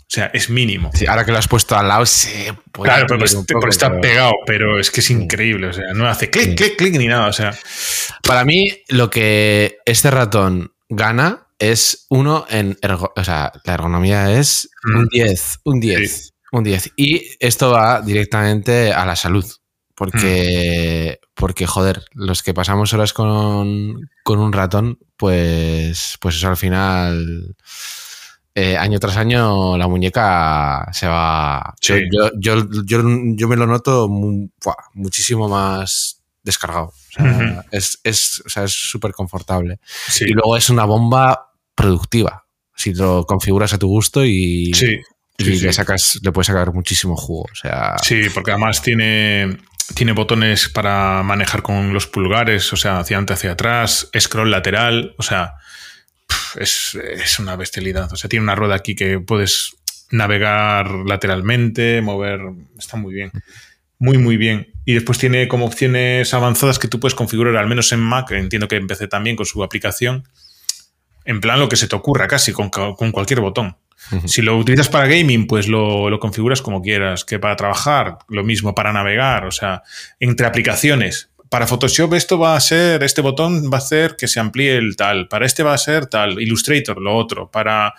[0.10, 0.90] O sea, es mínimo.
[1.08, 2.48] ahora que lo has puesto al lado, sí.
[2.72, 5.68] Claro, pero, está pegado, pero es que es increíble.
[5.68, 7.28] O sea, no hace clic, clic, clic ni nada.
[7.28, 7.56] O sea.
[8.24, 12.76] Para mí, lo que este ratón gana es uno en.
[13.16, 15.60] o sea, la ergonomía es un 10.
[15.66, 16.34] Un 10.
[16.54, 16.94] Un 10.
[16.96, 19.46] Y esto va directamente a la salud.
[19.94, 27.58] Porque, porque, joder, los que pasamos horas con, un ratón, pues, pues eso al final,
[28.62, 31.74] eh, año tras año, la muñeca se va.
[31.80, 31.96] Yo,
[32.38, 36.92] yo, me lo noto muchísimo más descargado.
[37.72, 39.80] es súper confortable.
[40.20, 42.44] Y luego es una bomba productiva.
[42.76, 44.72] Si lo configuras a tu gusto y,
[45.38, 47.44] y le sacas, le puedes sacar muchísimo jugo.
[47.44, 47.96] O sea.
[48.04, 49.58] Sí, porque además tiene,
[49.96, 55.16] tiene botones para manejar con los pulgares, o sea, hacia adelante, hacia atrás, scroll lateral,
[55.18, 55.56] o sea,
[56.56, 58.12] es, una bestialidad.
[58.12, 59.76] O sea, tiene una rueda aquí que puedes
[60.12, 62.42] navegar lateralmente, mover,
[62.78, 63.32] está muy bien.
[63.98, 64.68] Muy, muy bien.
[64.86, 68.68] Y después tiene como opciones avanzadas que tú puedes configurar, al menos en Mac, entiendo
[68.68, 70.28] que empecé también con su aplicación,
[71.26, 73.76] en plan lo que se te ocurra casi, con, con cualquier botón.
[74.26, 77.26] Si lo utilizas para gaming, pues lo, configuras como quieras.
[77.26, 79.84] Que para trabajar, lo mismo, para navegar, o sea,
[80.20, 81.30] entre aplicaciones.
[81.50, 84.96] Para Photoshop esto va a ser, este botón va a hacer que se amplíe el
[84.96, 85.28] tal.
[85.28, 86.40] Para este va a ser tal.
[86.42, 87.50] Illustrator, lo otro.
[87.50, 87.94] Para,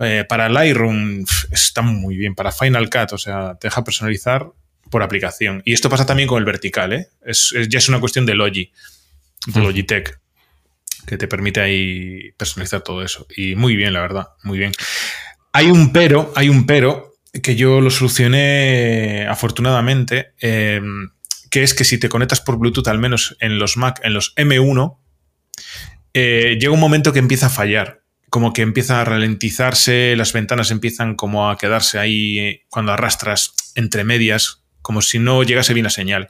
[0.00, 2.34] eh, para Lightroom está muy bien.
[2.34, 4.46] Para Final Cut, o sea, te deja personalizar
[4.90, 5.62] por aplicación.
[5.64, 7.08] Y esto pasa también con el vertical, ¿eh?
[7.24, 8.72] Es, ya es una cuestión de Logi,
[9.46, 10.18] de Logitech,
[11.06, 13.26] que te permite ahí personalizar todo eso.
[13.36, 14.72] Y muy bien, la verdad, muy bien.
[15.52, 21.10] Hay un pero, hay un pero que yo lo solucioné afortunadamente, em,
[21.50, 24.34] que es que si te conectas por Bluetooth, al menos en los Mac, en los
[24.36, 24.98] M1,
[26.14, 30.70] eh, llega un momento que empieza a fallar, como que empieza a ralentizarse, las ventanas
[30.70, 35.84] empiezan como a quedarse ahí eh, cuando arrastras entre medias, como si no llegase bien
[35.84, 36.28] la señal.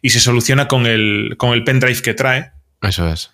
[0.00, 2.52] Y se soluciona con el, con el pendrive que trae.
[2.80, 3.30] Eso es.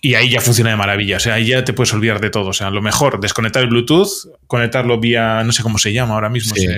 [0.00, 1.16] Y ahí ya funciona de maravilla.
[1.16, 2.48] O sea, ahí ya te puedes olvidar de todo.
[2.48, 4.10] O sea, lo mejor, desconectar el Bluetooth,
[4.46, 6.68] conectarlo vía, no sé cómo se llama ahora mismo, sí.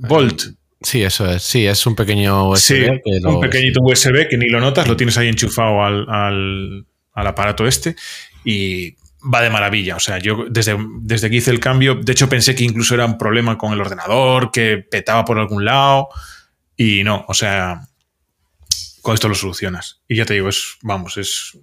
[0.00, 0.42] Volt.
[0.80, 1.42] Sí, eso es.
[1.42, 3.00] Sí, es un pequeño USB.
[3.02, 7.66] Sí, un pequeñito USB que ni lo notas, lo tienes ahí enchufado al, al, aparato
[7.66, 7.96] este
[8.44, 9.96] y va de maravilla.
[9.96, 13.06] O sea, yo desde, desde que hice el cambio, de hecho pensé que incluso era
[13.06, 16.08] un problema con el ordenador, que petaba por algún lado
[16.76, 17.80] y no, o sea,
[19.02, 20.02] con esto lo solucionas.
[20.06, 21.58] Y ya te digo, es, vamos, es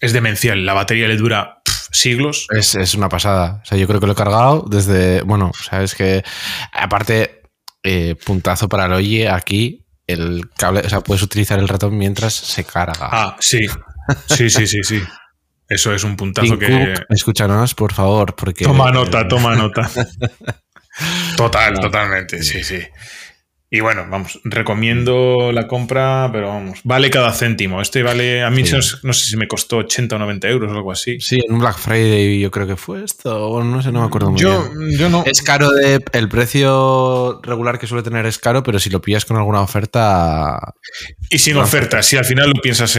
[0.00, 0.64] es demencial.
[0.64, 2.46] La batería le dura siglos.
[2.50, 3.60] Es, una pasada.
[3.62, 5.22] O sea, yo creo que lo he cargado desde.
[5.22, 6.24] Bueno, sabes que.
[6.72, 7.37] Aparte,
[7.82, 9.84] eh, puntazo para el oye aquí.
[10.06, 13.08] El cable, o sea, puedes utilizar el ratón mientras se carga.
[13.12, 13.66] Ah, sí.
[14.26, 15.02] Sí, sí, sí, sí.
[15.68, 16.94] Eso es un puntazo que.
[17.10, 18.64] escúchanos, por favor, porque.
[18.64, 19.88] Toma nota, toma nota.
[21.36, 22.80] Total, totalmente, sí, sí.
[23.70, 27.82] Y bueno, vamos, recomiendo la compra, pero vamos, vale cada céntimo.
[27.82, 28.62] Este vale, a mí
[29.02, 31.20] no sé si me costó 80 o 90 euros o algo así.
[31.20, 34.06] Sí, en un Black Friday yo creo que fue esto, o no sé, no me
[34.06, 34.98] acuerdo muy yo, bien.
[34.98, 35.22] Yo no.
[35.26, 39.26] Es caro de, el precio regular que suele tener es caro, pero si lo pillas
[39.26, 40.74] con alguna oferta...
[41.30, 42.98] Y sin oferta, si al final lo piensas,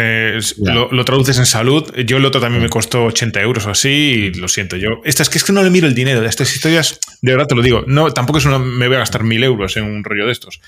[0.58, 4.34] lo, traduces en salud, yo el otro también me costó 80 euros o así, y
[4.34, 5.02] lo siento yo.
[5.04, 7.48] Esta es que es que no le miro el dinero de estas historias, de verdad
[7.48, 10.04] te lo digo, no, tampoco es una, me voy a gastar mil euros en un
[10.04, 10.60] rollo de estos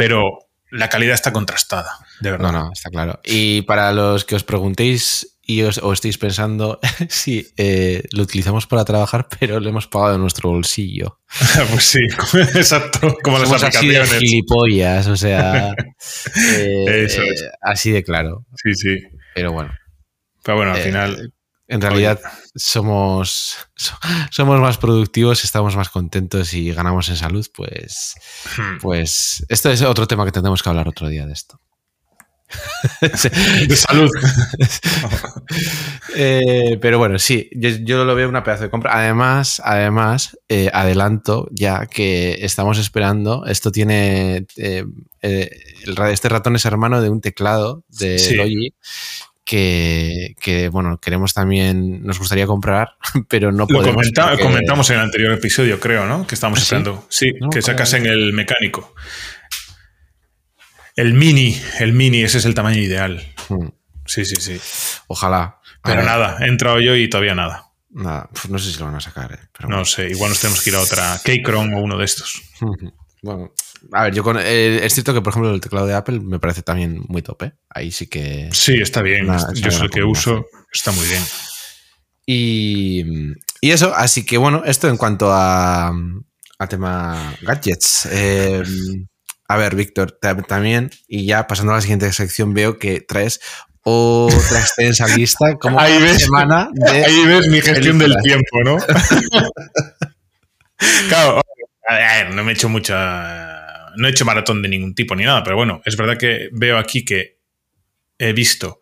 [0.00, 2.52] pero la calidad está contrastada, de verdad.
[2.52, 3.20] No, no, está claro.
[3.22, 6.78] Y para los que os preguntéis y os, estéis pensando,
[7.08, 11.18] sí, eh, lo utilizamos para trabajar, pero lo hemos pagado de nuestro bolsillo.
[11.70, 12.00] pues sí,
[12.54, 14.00] exacto, como las aplicaciones.
[14.02, 15.74] Así de gilipollas, o sea,
[16.56, 17.08] eh,
[17.60, 18.46] así de claro.
[18.62, 18.98] Sí, sí.
[19.34, 19.72] Pero bueno.
[20.42, 21.32] Pero bueno, al eh, final
[21.70, 22.20] en realidad
[22.56, 23.56] somos,
[24.30, 28.14] somos más productivos, estamos más contentos y ganamos en salud, pues,
[28.56, 28.78] hmm.
[28.80, 31.60] pues esto es otro tema que tendremos que hablar otro día de esto.
[33.00, 34.10] De salud.
[36.16, 38.96] Eh, pero bueno, sí, yo, lo veo una pedazo de compra.
[38.96, 43.46] Además, además, eh, adelanto ya que estamos esperando.
[43.46, 44.46] Esto tiene.
[44.56, 44.84] Eh,
[45.22, 48.74] este ratón es hermano de un teclado de Logi.
[49.44, 52.96] Que, bueno, queremos también, nos gustaría comprar,
[53.28, 54.06] pero no podemos.
[54.14, 56.26] Lo comentamos en el anterior episodio, creo, ¿no?
[56.26, 57.06] Que estamos ¿Ah, esperando.
[57.08, 58.94] Sí, que sacas en el mecánico.
[61.00, 63.26] El mini, el mini, ese es el tamaño ideal.
[63.48, 63.68] Hmm.
[64.04, 64.60] Sí, sí, sí.
[65.06, 65.58] Ojalá.
[65.82, 67.72] Pero nada, he entrado yo y todavía nada.
[67.88, 69.32] Nada, pues no sé si lo van a sacar.
[69.32, 72.42] Eh, no sé, igual nos tenemos que ir a otra Keychron o uno de estos.
[73.22, 73.54] bueno,
[73.92, 76.38] a ver, yo con, eh, es cierto que, por ejemplo, el teclado de Apple me
[76.38, 77.46] parece también muy tope.
[77.46, 77.52] ¿eh?
[77.70, 78.50] Ahí sí que.
[78.52, 79.26] Sí, está bien.
[79.54, 81.22] yo soy el que uso, está muy bien.
[82.26, 83.32] Y,
[83.62, 85.94] y, eso, así que bueno, esto en cuanto a,
[86.58, 88.06] a tema gadgets.
[89.50, 93.40] A ver, Víctor, también, y ya pasando a la siguiente sección, veo que traes
[93.82, 98.76] otra extensa lista como ahí ves, semana Ahí ves mi gestión del tiempo, ¿no?
[101.08, 101.42] claro,
[102.32, 103.90] no me he hecho mucha.
[103.96, 106.78] No he hecho maratón de ningún tipo ni nada, pero bueno, es verdad que veo
[106.78, 107.40] aquí que
[108.18, 108.80] he visto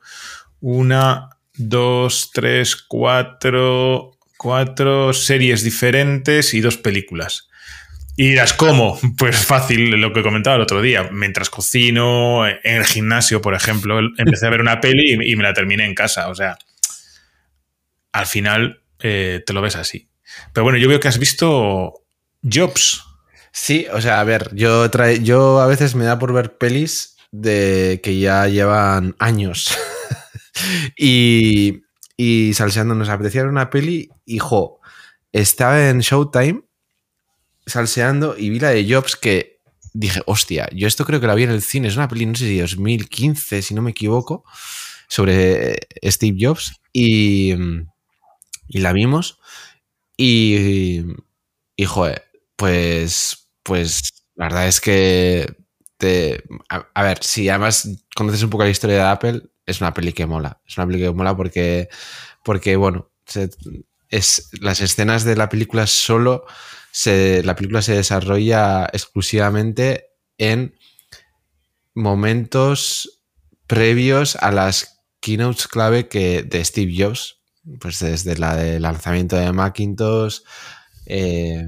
[0.60, 7.48] una, dos, tres, cuatro, cuatro series diferentes y dos películas.
[8.20, 8.98] Y dirás, ¿cómo?
[9.16, 11.08] Pues fácil, lo que comentaba el otro día.
[11.12, 15.54] Mientras cocino, en el gimnasio, por ejemplo, empecé a ver una peli y, me la
[15.54, 16.28] terminé en casa.
[16.28, 16.58] O sea,
[18.10, 20.08] al final eh, te lo ves así.
[20.52, 21.92] Pero bueno, yo veo que has visto
[22.42, 23.04] Jobs.
[23.52, 24.90] Sí, o sea, a ver, yo,
[25.22, 29.78] yo a veces me da por ver pelis de que ya llevan años.
[30.96, 31.82] y,
[32.16, 34.80] y salseando nos apetecía una peli, hijo,
[35.30, 36.67] estaba en Showtime
[37.68, 39.60] salseando y vi la de Jobs que
[39.92, 42.34] dije, hostia, yo esto creo que la vi en el cine, es una peli, no
[42.34, 44.44] sé si 2015, si no me equivoco,
[45.08, 47.54] sobre eh, Steve Jobs y,
[48.68, 49.38] y la vimos
[50.16, 51.02] y,
[51.76, 52.24] y joder,
[52.56, 55.46] pues, pues la verdad es que
[55.96, 60.12] te, a, ver, si además conoces un poco la historia de Apple, es una peli
[60.12, 61.88] que mola, es una peli que mola porque,
[62.44, 63.10] porque bueno,
[64.08, 66.46] es, las escenas de la película solo
[67.04, 70.06] la película se desarrolla exclusivamente
[70.38, 70.74] en
[71.94, 73.22] momentos
[73.66, 77.40] previos a las keynotes clave que, de Steve Jobs,
[77.80, 80.40] pues desde la del lanzamiento de Macintosh,
[81.06, 81.66] eh,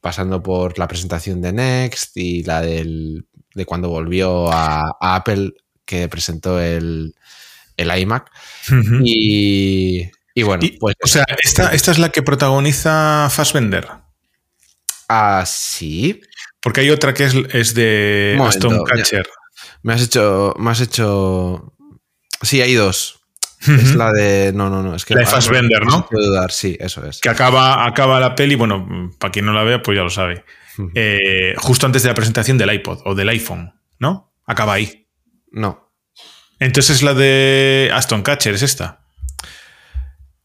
[0.00, 5.52] pasando por la presentación de Next y la del, de cuando volvió a, Apple
[5.84, 7.14] que presentó el,
[7.76, 8.30] iMac.
[9.02, 10.10] y,
[10.42, 10.96] bueno, pues...
[11.02, 14.03] O sea, esta, esta es la que protagoniza Fassbender.
[15.08, 16.20] Ah, sí.
[16.60, 19.28] Porque hay otra que es, de Aston Catcher.
[19.82, 20.54] Me has hecho.
[20.58, 21.74] Me has hecho.
[22.42, 23.20] Sí, hay dos.
[23.60, 24.52] Es la de.
[24.54, 24.94] No, no, no.
[24.94, 26.06] Es que la de Fassbender, ¿no?
[26.06, 27.20] puedo dudar, sí, eso es.
[27.20, 30.44] Que acaba, acaba la peli, bueno, para quien no la vea, pues ya lo sabe.
[30.94, 34.34] Eh, justo antes de la presentación del iPod o del iPhone, ¿no?
[34.46, 35.08] Acaba ahí.
[35.50, 35.92] No.
[36.58, 39.04] Entonces la de Aston Catcher es esta.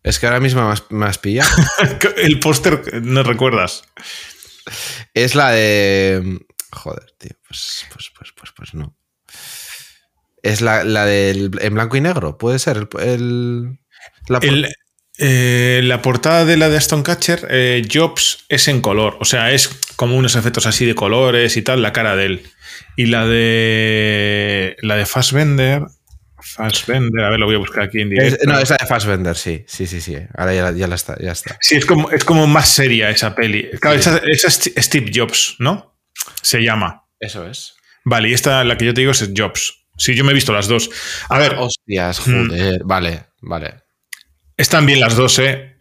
[0.03, 1.49] Es que ahora mismo me has, pillado.
[2.17, 3.83] El póster, ¿no recuerdas?
[5.13, 6.39] Es la de.
[6.71, 7.31] Joder, tío.
[7.47, 8.95] Pues, pues, pues, pues, pues no.
[10.41, 12.87] Es la, la del en blanco y negro, puede ser.
[12.99, 13.79] El,
[14.27, 14.39] la,
[15.17, 19.17] eh, la, portada de la de Aston Catcher, eh, Jobs es en color.
[19.19, 22.43] O sea, es como unos efectos así de colores y tal, la cara de él.
[22.95, 24.77] Y la de.
[24.81, 25.87] La de Fassbender
[26.41, 28.45] Fassbender, a ver, lo voy a buscar aquí en directo.
[28.45, 30.17] no, esa de Fassbender, sí, sí, sí, sí.
[30.35, 31.57] Ahora ya, la está, ya está.
[31.61, 33.69] Sí, es como, es como más seria esa peli.
[33.81, 35.97] Claro, esa, es Steve Jobs, ¿no?
[36.41, 37.05] Se llama.
[37.19, 37.75] Eso es.
[38.05, 39.85] Vale, y esta, la que yo te digo, es Jobs.
[39.97, 40.89] Sí, yo me he visto las dos.
[41.27, 41.55] A ver.
[41.55, 42.47] Hostias, mm.
[42.47, 42.81] joder.
[42.85, 43.73] Vale, vale.
[44.55, 45.77] Están bien las dos, ¿eh?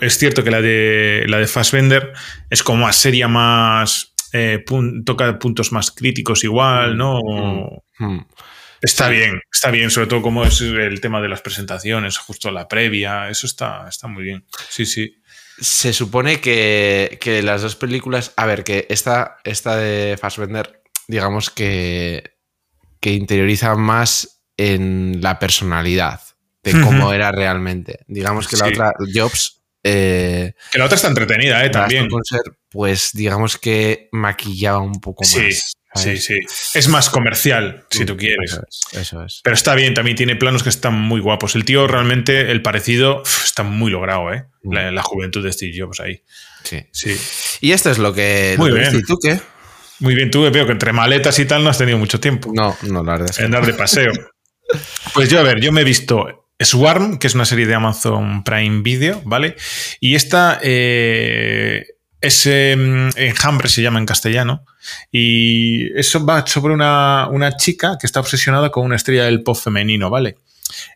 [0.00, 2.12] es cierto que la de, la de Fassbender
[2.48, 4.14] es como más seria, más.
[4.32, 4.64] Eh,
[5.04, 7.20] toca puntos más críticos igual, ¿no?
[7.98, 8.26] Mm, mm.
[8.80, 12.66] Está bien, está bien, sobre todo como es el tema de las presentaciones, justo la
[12.66, 14.44] previa, eso está, está muy bien.
[14.68, 15.16] Sí, sí.
[15.60, 22.38] Se supone que, las dos películas, a ver, que esta, esta de Fassbender, digamos que,
[23.00, 26.20] que interioriza más en la personalidad
[26.62, 28.00] de cómo era realmente.
[28.06, 29.62] Digamos que la otra, Jobs...
[29.82, 31.70] Eh, que la otra está entretenida, ¿eh?
[31.70, 32.08] También.
[32.70, 35.74] Pues digamos que maquillaba un poco más.
[35.94, 36.38] Sí, sí.
[36.74, 38.60] Es más comercial, si tú quieres.
[38.92, 41.56] Eso es, Pero está bien, también tiene planos que están muy guapos.
[41.56, 44.46] El tío realmente, el parecido, está muy logrado, ¿eh?
[44.62, 46.22] La, juventud de Steve Jobs ahí.
[46.62, 46.86] Sí.
[46.92, 47.16] sí.
[47.60, 48.54] Y esto es lo que...
[48.56, 48.96] Muy bien.
[48.96, 49.40] ¿Y tú qué?
[49.98, 52.52] Muy bien, tú veo que entre maletas y tal no has tenido mucho tiempo.
[52.54, 54.12] No, no, la verdad es que En dar de paseo.
[55.14, 58.44] pues yo, a ver, yo me he visto Swarm, que es una serie de Amazon
[58.44, 59.56] Prime Video, ¿vale?
[59.98, 61.84] Y esta eh,
[62.20, 64.64] es em, Enjambre, se llama en castellano.
[65.10, 70.10] Y eso va sobre una, chica que está obsesionada con una estrella del pop femenino,
[70.10, 70.36] ¿vale?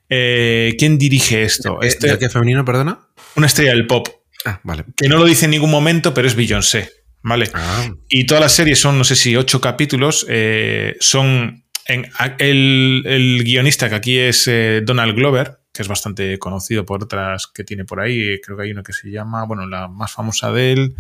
[0.09, 1.81] Eh, ¿Quién dirige esto?
[1.83, 3.01] Este, qué femenino, perdona?
[3.37, 4.09] Una estrella del pop.
[4.45, 4.85] Ah, vale.
[4.97, 7.05] Que no lo dice en ningún momento, pero es Beyoncé.
[7.25, 7.51] ¿vale?
[7.55, 7.91] Ah.
[8.09, 10.25] Y toda la serie son, no sé si, ocho capítulos.
[10.29, 11.65] Eh, son.
[11.87, 12.09] En,
[12.39, 17.65] el, guionista, que aquí es eh, Donald Glover, que es bastante conocido por otras que
[17.65, 18.41] tiene por ahí.
[18.41, 20.97] Creo que hay una que se llama, bueno, la más famosa de él.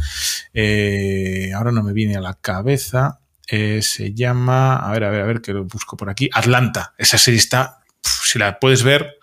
[0.52, 3.20] Eh, ahora no me viene a la cabeza.
[3.46, 6.28] se llama, a ver, a ver, a ver, que lo busco por aquí.
[6.32, 6.92] Atlanta.
[6.98, 9.16] Esa serie está, si la puedes ver,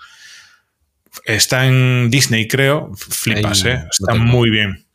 [1.25, 2.91] está en Disney, creo.
[2.95, 3.83] Flipas, ¿eh?
[3.91, 4.85] Está muy bien.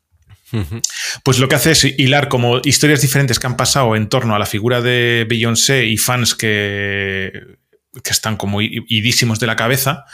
[1.23, 4.39] Pues lo que hace es hilar como historias diferentes que han pasado en torno a
[4.39, 7.59] la figura de Beyoncé y fans que,
[8.03, 10.05] que están como idísimos de la cabeza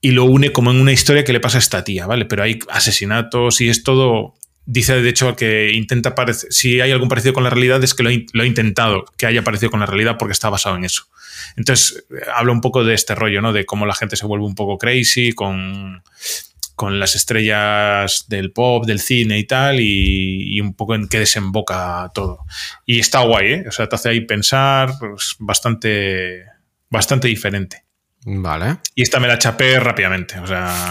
[0.00, 2.24] y lo une como en una historia que le pasa a esta tía, ¿vale?
[2.24, 4.34] Pero hay asesinatos y es todo...
[4.68, 6.12] Dice de hecho que intenta
[6.50, 9.70] si hay algún parecido con la realidad es que lo, ha intentado que haya parecido
[9.70, 11.04] con la realidad porque está basado en eso.
[11.56, 12.04] Entonces
[12.34, 13.52] habla un poco de este rollo, ¿no?
[13.52, 16.02] De cómo la gente se vuelve un poco crazy con
[16.76, 22.10] con las estrellas del pop, del cine y tal, y, un poco en qué desemboca
[22.14, 22.44] todo.
[22.84, 23.64] Y está guay, ¿eh?
[23.66, 26.44] O sea, te hace ahí pensar pues, bastante,
[26.90, 27.86] bastante diferente.
[28.28, 28.78] Vale.
[28.96, 30.38] Y esta me la chapé rápidamente.
[30.40, 30.90] O sea,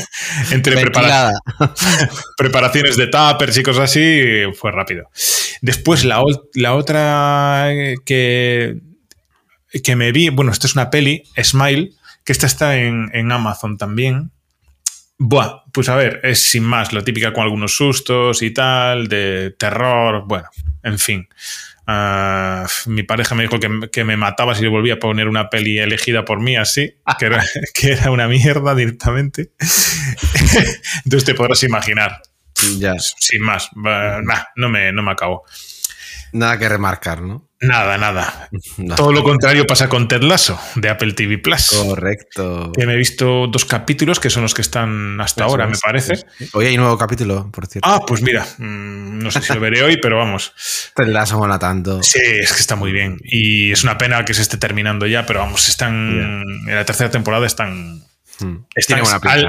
[0.50, 0.76] entre
[2.36, 5.10] preparaciones de tappers y cosas así, fue rápido.
[5.62, 6.22] Después, la,
[6.54, 7.70] la otra
[8.04, 8.76] que,
[9.82, 11.92] que me vi, bueno, esta es una peli, Smile,
[12.22, 14.30] que esta está en, en Amazon también.
[15.18, 19.54] Buah, pues a ver, es sin más, lo típica con algunos sustos y tal, de
[19.58, 20.48] terror, bueno,
[20.82, 21.28] en fin.
[21.88, 25.78] Ah, mi pareja me dijo que, me mataba si le volvía a poner una peli
[25.78, 29.52] elegida por mí así, que era, que era una mierda directamente.
[31.04, 32.20] Entonces te podrás imaginar.
[32.78, 32.94] Ya.
[32.98, 33.70] Sin más,
[34.56, 35.44] no, me, no me acabo.
[36.32, 37.45] Nada que remarcar, ¿no?
[37.60, 38.50] Nada, nada.
[38.96, 41.70] Todo lo contrario pasa con Ted Lasso de Apple TV Plus.
[41.70, 42.70] Correcto.
[42.72, 46.22] Que me he visto dos capítulos que son los que están hasta ahora, me parece.
[46.52, 47.88] Hoy hay un nuevo capítulo, por cierto.
[47.88, 50.52] Ah, pues mira, mm, no sé si lo veré hoy, pero vamos.
[50.94, 52.02] Ted Lasso mola tanto.
[52.02, 53.18] Sí, es que está muy bien.
[53.24, 56.42] Y es una pena que se esté terminando ya, pero vamos, están.
[56.66, 58.02] En la tercera temporada están.
[58.38, 58.66] Hmm.
[58.74, 59.00] Están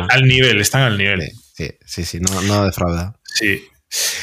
[0.10, 1.30] al, nivel, están al nivel.
[1.53, 3.16] Sí, sí, sí, no, no defrauda.
[3.26, 3.68] Sí.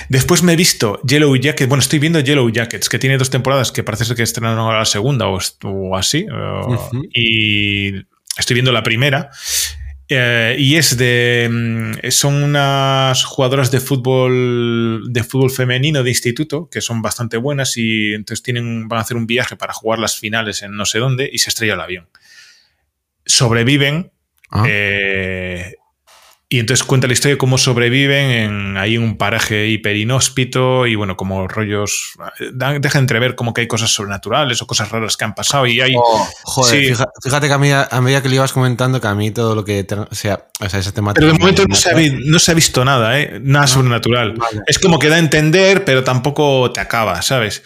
[0.09, 1.69] Después me he visto Yellow Jackets.
[1.69, 4.85] Bueno, estoy viendo Yellow Jackets, que tiene dos temporadas que parece ser que estrenaron la
[4.85, 6.27] segunda o, así.
[7.12, 7.95] Y
[8.37, 9.31] estoy viendo la primera.
[10.09, 11.49] Eh, y es de.
[11.51, 15.11] Mm, son unas jugadoras de fútbol.
[15.11, 17.77] de fútbol femenino de instituto, que son bastante buenas.
[17.79, 20.99] Y entonces tienen, van a hacer un viaje para jugar las finales en no sé
[20.99, 21.29] dónde.
[21.33, 22.09] Y se estrella el avión.
[23.25, 24.12] Sobreviven.
[24.51, 24.65] Ah.
[24.69, 25.75] Eh,
[26.49, 30.86] y entonces cuenta la historia de cómo sobreviven en, ahí en un paraje hiper inhóspito
[30.86, 32.12] y bueno, como rollos.
[32.53, 35.95] Deja entrever como que hay cosas sobrenaturales o cosas raras que han pasado y hay.
[35.97, 39.30] Oh, joder, fíjate, que a, mí, a medida que le ibas comentando, que a mí
[39.30, 39.86] todo lo que.
[40.11, 41.20] O sea, o sea esa temática.
[41.20, 43.40] Pero de momento no se, ha, no se, ha, visto nada, ¿eh?
[43.42, 44.34] Nada ah, sobrenatural.
[44.66, 47.62] Es como que da a entender, pero tampoco te acaba, ¿sabes?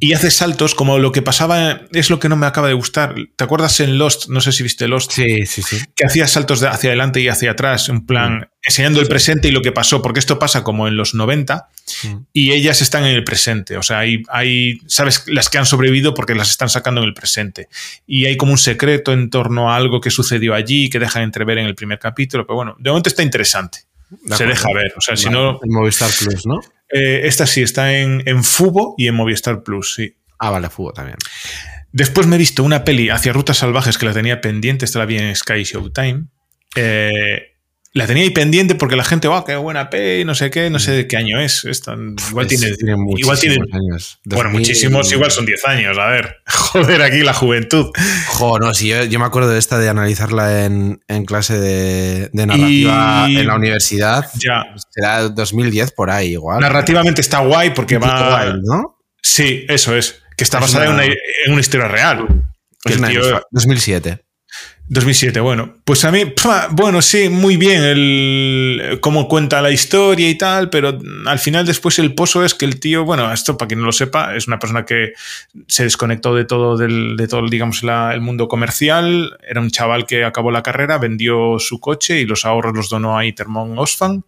[0.00, 1.80] Y hace saltos como lo que pasaba.
[1.92, 3.14] Es lo que no me acaba de gustar.
[3.36, 4.28] ¿Te acuerdas en Lost?
[4.28, 5.12] No sé si viste Lost.
[5.12, 5.78] Sí, sí, sí.
[5.96, 8.17] Que hacía saltos de hacia adelante y hacia atrás, en plan
[8.62, 11.68] enseñando el presente y lo que pasó, porque esto pasa como en los 90
[12.04, 12.16] mm.
[12.32, 13.76] y ellas están en el presente.
[13.76, 17.14] O sea, hay, hay, sabes, las que han sobrevivido porque las están sacando en el
[17.14, 17.68] presente.
[18.06, 21.58] Y hay como un secreto en torno a algo que sucedió allí que deja entrever
[21.58, 22.46] en el primer capítulo.
[22.46, 23.80] Pero bueno, de momento está interesante.
[24.36, 24.92] Se deja ver.
[24.96, 25.60] O sea, si no.
[25.62, 26.60] En Movistar Plus, ¿no?
[26.90, 30.14] Eh, esta sí está en, en Fubo y en Movistar Plus, sí.
[30.38, 31.16] Ah, vale, Fubo también.
[31.92, 35.06] Después me he visto una peli hacia Rutas Salvajes que la tenía pendiente, esta la
[35.06, 36.24] vi en Sky Showtime.
[36.76, 37.47] Eh,
[37.98, 40.78] la tenía ahí pendiente porque la gente, wow, qué buena P, no sé qué, no
[40.78, 41.64] sé de qué año es.
[41.64, 42.68] igual tiene,
[43.16, 44.20] igual tiene años.
[44.24, 45.98] Bueno, muchísimos, igual son 10 años.
[45.98, 47.90] A ver, joder, aquí la juventud.
[48.28, 53.46] Joder, no, si yo, me acuerdo de esta de analizarla en, clase de, narrativa en
[53.48, 54.30] la universidad.
[54.34, 54.64] Ya.
[54.90, 56.60] Será 2010 por ahí, igual.
[56.60, 58.54] Narrativamente está guay porque va.
[58.62, 58.96] ¿no?
[59.20, 60.22] Sí, eso es.
[60.36, 60.92] Que está basada en,
[61.50, 62.44] una, historia real.
[62.84, 63.00] Es
[63.50, 64.20] 2007.
[64.90, 65.76] 2007, bueno.
[65.84, 66.32] Pues a mí,
[66.70, 71.98] bueno, sí, muy bien el cómo cuenta la historia y tal, pero al final después
[71.98, 74.58] el pozo es que el tío, bueno, esto para quien no lo sepa, es una
[74.58, 75.12] persona que
[75.66, 79.36] se desconectó de todo, del, de todo, digamos, el mundo comercial.
[79.46, 83.18] Era un chaval que acabó la carrera, vendió su coche y los ahorros los donó
[83.18, 84.24] a Intermon Osfan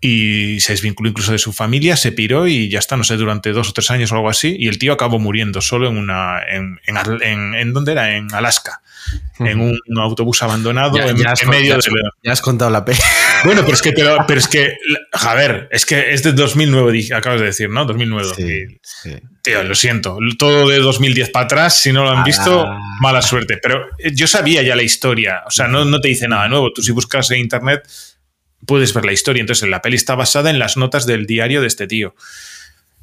[0.00, 3.52] y se desvinculó incluso de su familia, se piró y ya está, no sé, durante
[3.52, 6.40] dos o tres años o algo así, y el tío acabó muriendo solo en una,
[6.48, 8.16] en, en, en, ¿dónde era?
[8.16, 8.80] En Alaska,
[9.40, 11.16] en un, autobús abandonado en,
[11.48, 11.82] medio de...
[12.22, 12.98] Ya has contado la pena.
[13.44, 14.76] Bueno, pero es que, pero, es que,
[15.12, 17.84] a ver, es que es de 2009, acabas de decir, ¿no?
[17.84, 18.80] 2009.
[19.42, 22.76] Tío, lo siento, todo de 2010 para atrás, si no lo han visto, ah.
[23.00, 23.58] mala suerte.
[23.62, 26.72] Pero eh, yo sabía ya la historia, o sea, no, no te dice nada nuevo.
[26.72, 27.88] Tú si buscas en internet
[28.66, 29.40] puedes ver la historia.
[29.40, 32.14] Entonces, la peli está basada en las notas del diario de este tío.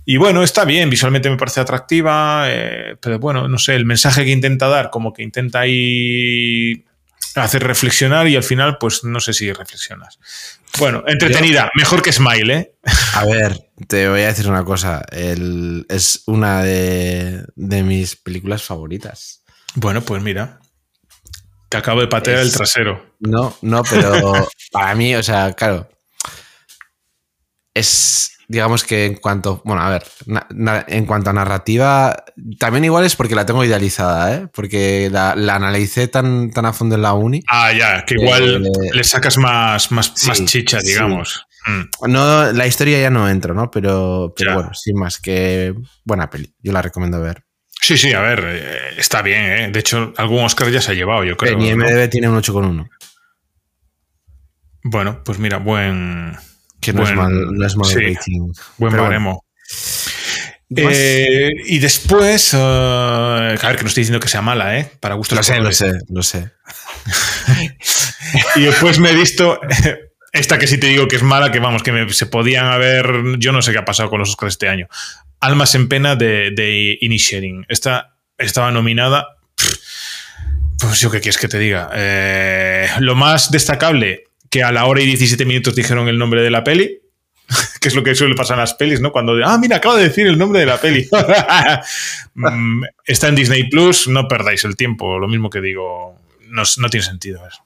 [0.06, 4.24] Y bueno, está bien, visualmente me parece atractiva, eh, pero bueno, no sé, el mensaje
[4.24, 6.86] que intenta dar, como que intenta ahí
[7.34, 10.20] hacer reflexionar y al final, pues no sé si reflexionas.
[10.78, 12.76] Bueno, entretenida, mejor que Smile, ¿eh?
[13.14, 19.44] A ver, te voy a decir una cosa, es una de, de mis películas favoritas.
[19.74, 20.60] Bueno, pues mira,
[21.76, 23.06] te acabo de patear el trasero.
[23.20, 24.34] No, no, pero
[24.72, 25.90] para mí, o sea, claro,
[27.74, 30.04] es, digamos que en cuanto, bueno, a ver,
[30.88, 32.24] en cuanto a narrativa,
[32.60, 34.48] también igual es porque la tengo idealizada, ¿eh?
[34.54, 37.42] Porque la, analicé tan, tan a fondo en la uni.
[37.50, 38.64] Ah, ya, que igual
[38.94, 41.46] le sacas más, más, más chicha, digamos.
[41.66, 42.10] Mm.
[42.10, 43.70] No, la historia ya no entro, ¿no?
[43.70, 45.74] Pero, pero bueno, sin más que
[46.06, 46.56] buena peli.
[46.64, 47.44] Yo la recomiendo ver.
[47.86, 49.70] Sí, sí, a ver, eh, está bien, ¿eh?
[49.70, 51.56] De hecho, algún Oscar ya se ha llevado, yo creo.
[51.56, 52.90] Mi MDB tiene un 8,1.
[54.82, 56.36] Bueno, pues mira, buen.
[56.82, 57.88] Que no, es mal, no es mal
[58.80, 59.46] Buen baremo.
[60.76, 64.92] Eh, y después, uh, a ver, que no estoy diciendo que sea mala, ¿eh?
[65.00, 66.54] Para gusto Lo sé, lo sé, lo sé.
[68.56, 69.60] y después me he visto
[70.36, 73.38] esta que sí te digo que es mala, que vamos, que se podían haber.
[73.38, 74.88] Yo no sé qué ha pasado con los Oscars este año.
[75.46, 77.66] Almas en pena de, de Initiating.
[77.70, 79.38] Esta estaba nominada.
[80.80, 81.90] Pues yo qué quieres que te diga.
[81.94, 86.50] Eh, lo más destacable, que a la hora y 17 minutos dijeron el nombre de
[86.50, 87.00] la peli,
[87.82, 89.12] que es lo que suele pasar en las pelis, ¿no?
[89.12, 91.08] Cuando, ah, mira, acabo de decir el nombre de la peli.
[92.38, 96.20] Mm, está en Disney Plus, no perdáis el tiempo, lo mismo que digo,
[96.50, 97.66] no, tiene sentido eso.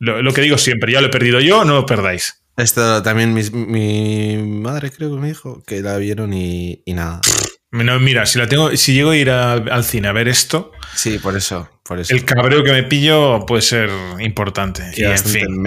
[0.00, 2.42] Lo, que digo siempre, ya lo he perdido yo, no lo perdáis.
[2.58, 7.20] Esto también mi, madre creo que me dijo que la vieron y, nada.
[7.70, 10.72] mira, si la tengo, si llego a ir al cine a ver esto.
[10.94, 12.14] Sí, por eso, por eso.
[12.14, 14.82] El cabreo que me pillo puede ser importante.
[14.94, 15.64] Y, en fin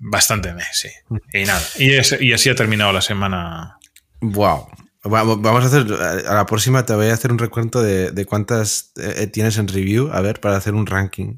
[0.00, 0.88] bastante me, sí.
[1.32, 1.62] Y nada.
[1.78, 3.78] Y, así ha terminado la semana.
[4.20, 4.68] Wow.
[5.04, 5.86] Vamos a hacer,
[6.26, 10.10] a la próxima te voy a hacer un recuento de, cuántas eh, tienes en review,
[10.10, 11.36] a ver, para hacer un ranking.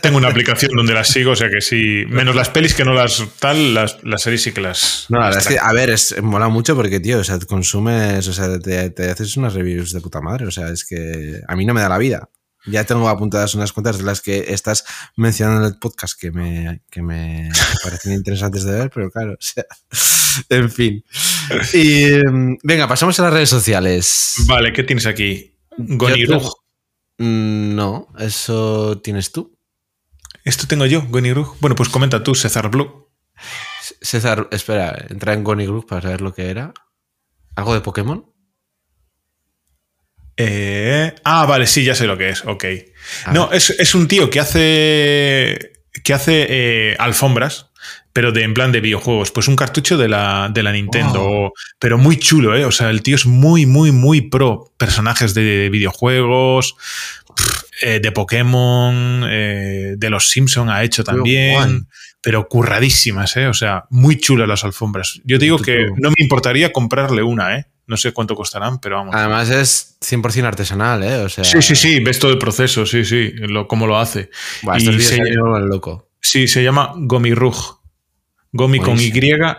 [0.00, 2.94] Tengo una aplicación donde las sigo, o sea que sí, menos las pelis que no
[2.94, 5.06] las tal, las, series sí que las...
[5.08, 9.10] No, a ver, es, mola mucho porque, tío, o sea, consumes, o sea, te, te,
[9.10, 11.88] haces unas reviews de puta madre, o sea, es que a mí no me da
[11.88, 12.28] la vida.
[12.64, 14.84] Ya tengo apuntadas unas cuantas de las que estás
[15.16, 17.50] mencionando en el podcast que me, que me
[17.82, 19.64] parecen interesantes de ver, pero claro, o sea,
[20.48, 21.04] en fin.
[21.72, 24.34] Y mm, venga, pasamos a las redes sociales.
[24.46, 25.56] Vale, ¿qué tienes aquí?
[25.76, 26.62] Gonirug.
[27.18, 29.51] Mm, no, eso tienes tú.
[30.44, 31.56] Esto tengo yo, Gonirug.
[31.60, 33.08] Bueno, pues comenta tú, César Blue.
[34.00, 36.72] César, espera, entra en Gonirug para saber lo que era.
[37.54, 38.24] ¿Algo de Pokémon?
[40.36, 42.44] Eh, ah, vale, sí, ya sé lo que es.
[42.44, 42.64] Ok.
[43.26, 43.32] Ah.
[43.32, 45.72] No, es, un tío que hace.
[46.02, 47.70] que hace eh, alfombras,
[48.12, 49.30] pero de, en plan de videojuegos.
[49.30, 51.52] Pues un cartucho de la, de la Nintendo.
[51.78, 52.64] Pero muy chulo, ¿eh?
[52.64, 54.72] O sea, el tío es muy, muy, muy pro.
[54.78, 56.76] Personajes de videojuegos.
[57.80, 61.88] Eh, de Pokémon, de los Simpson ha hecho también,
[62.22, 63.48] pero curradísimas, ¿eh?
[63.48, 65.20] O sea, muy chulas las alfombras.
[65.24, 67.66] Yo digo que no me importaría comprarle una, ¿eh?
[67.86, 69.14] No sé cuánto costarán, pero vamos.
[69.14, 71.16] Además es 100% artesanal, ¿eh?
[71.16, 71.42] O sea...
[71.42, 74.30] Sí, sí, sí, ves todo el proceso, sí, sí, lo, cómo lo hace.
[74.78, 76.10] y se, llama, loco.
[76.20, 77.56] Sí, se llama Gomi Rug.
[78.52, 79.10] Gomi con Y,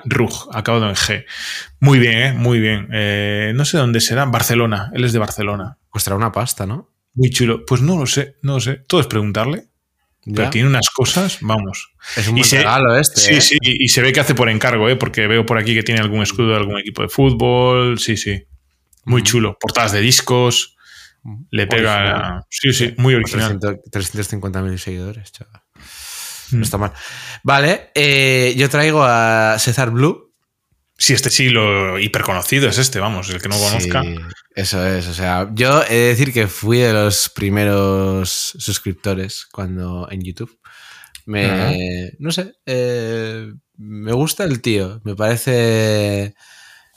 [0.06, 1.26] Rug, acabado en G.
[1.80, 2.34] Muy bien, ¿eh?
[2.34, 2.88] Muy bien.
[2.94, 4.92] Eh, no sé dónde será, Barcelona.
[4.94, 5.78] Él es de Barcelona.
[5.90, 6.93] Costará una pasta, ¿no?
[7.14, 7.66] Muy chulo.
[7.66, 8.82] Pues no lo sé, no lo sé.
[8.88, 9.66] Todo es preguntarle.
[10.26, 11.94] Pero tiene unas cosas, vamos.
[12.16, 13.20] Es un buen regalo este.
[13.20, 13.42] Sí, ¿eh?
[13.42, 14.96] sí, y, se ve que hace por encargo, ¿eh?
[14.96, 18.00] porque veo por aquí que tiene algún escudo de algún equipo de fútbol.
[18.00, 18.46] Sí, sí.
[19.04, 19.58] Muy chulo.
[19.60, 20.78] Portadas de discos.
[21.52, 22.46] Le pega.
[22.50, 23.60] Sí, sí, muy original.
[23.60, 25.62] 350.000 seguidores, chaval.
[26.52, 26.94] No está mal.
[27.44, 30.34] Vale, eh, yo traigo a César Blue.
[30.98, 34.04] Sí, este sí, lo hiperconocido es este, vamos, el que no conozca.
[34.56, 40.08] Eso es, o sea, yo he de decir que fui de los primeros suscriptores cuando
[40.10, 40.58] en YouTube.
[41.26, 46.34] Me, no sé, eh, me gusta el tío, me parece...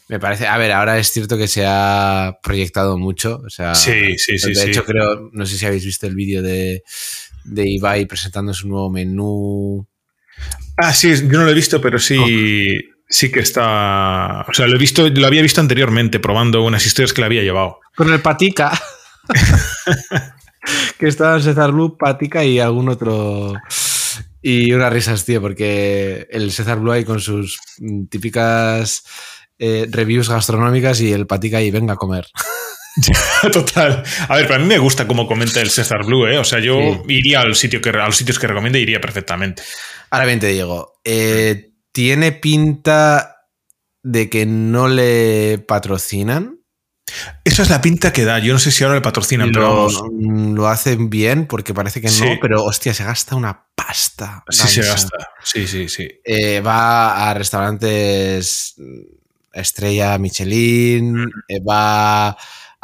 [0.09, 4.17] Me parece, a ver, ahora es cierto que se ha proyectado mucho, o sea, sí,
[4.19, 4.53] sí, sí.
[4.53, 6.85] De hecho, creo, no sé si habéis visto el vídeo de,
[7.43, 9.85] de Ibai presentando su nuevo menú.
[10.77, 12.17] Ah, sí, yo no lo he visto, pero sí.
[13.09, 14.45] Sí que está.
[14.49, 17.43] O sea, lo he visto, lo había visto anteriormente, probando unas historias que le había
[17.43, 17.81] llevado.
[17.95, 18.79] Con el patica.
[20.99, 23.55] que estaba en César Blue, patica y algún otro.
[24.43, 27.59] Y unas risas, tío, porque el César Blue ahí con sus
[28.09, 29.05] típicas
[29.59, 32.27] eh, reviews gastronómicas y el patica y venga a comer.
[33.53, 34.03] Total.
[34.29, 36.39] A ver, para mí me gusta cómo comenta el César Blue, ¿eh?
[36.39, 36.79] O sea, yo
[37.09, 39.63] iría al sitio que, a los sitios que recomiende, iría perfectamente.
[40.11, 43.47] Ahora bien te digo, eh, tiene pinta
[44.03, 46.61] de que no le patrocinan.
[47.43, 48.39] Esa es la pinta que da.
[48.39, 52.39] Yo no sé si ahora le patrocinan, pero Lo hacen bien porque parece que no,
[52.39, 54.45] pero hostia, se gasta una pasta.
[54.51, 55.17] Sí, se gasta.
[55.43, 56.07] Sí, sí, sí.
[56.23, 58.75] Eh, va a restaurantes
[59.55, 62.37] estrella Michelin, eh, va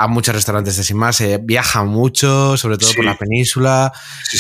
[0.03, 3.93] a muchos restaurantes de sin más, eh, viaja mucho, sobre todo por la península,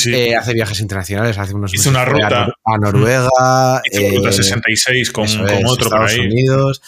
[0.06, 5.26] eh, hace viajes internacionales, hace unos Hizo una ruta a, Noruega, Hizo ruta 66 con,
[5.66, 6.82] otro Estados Unidos.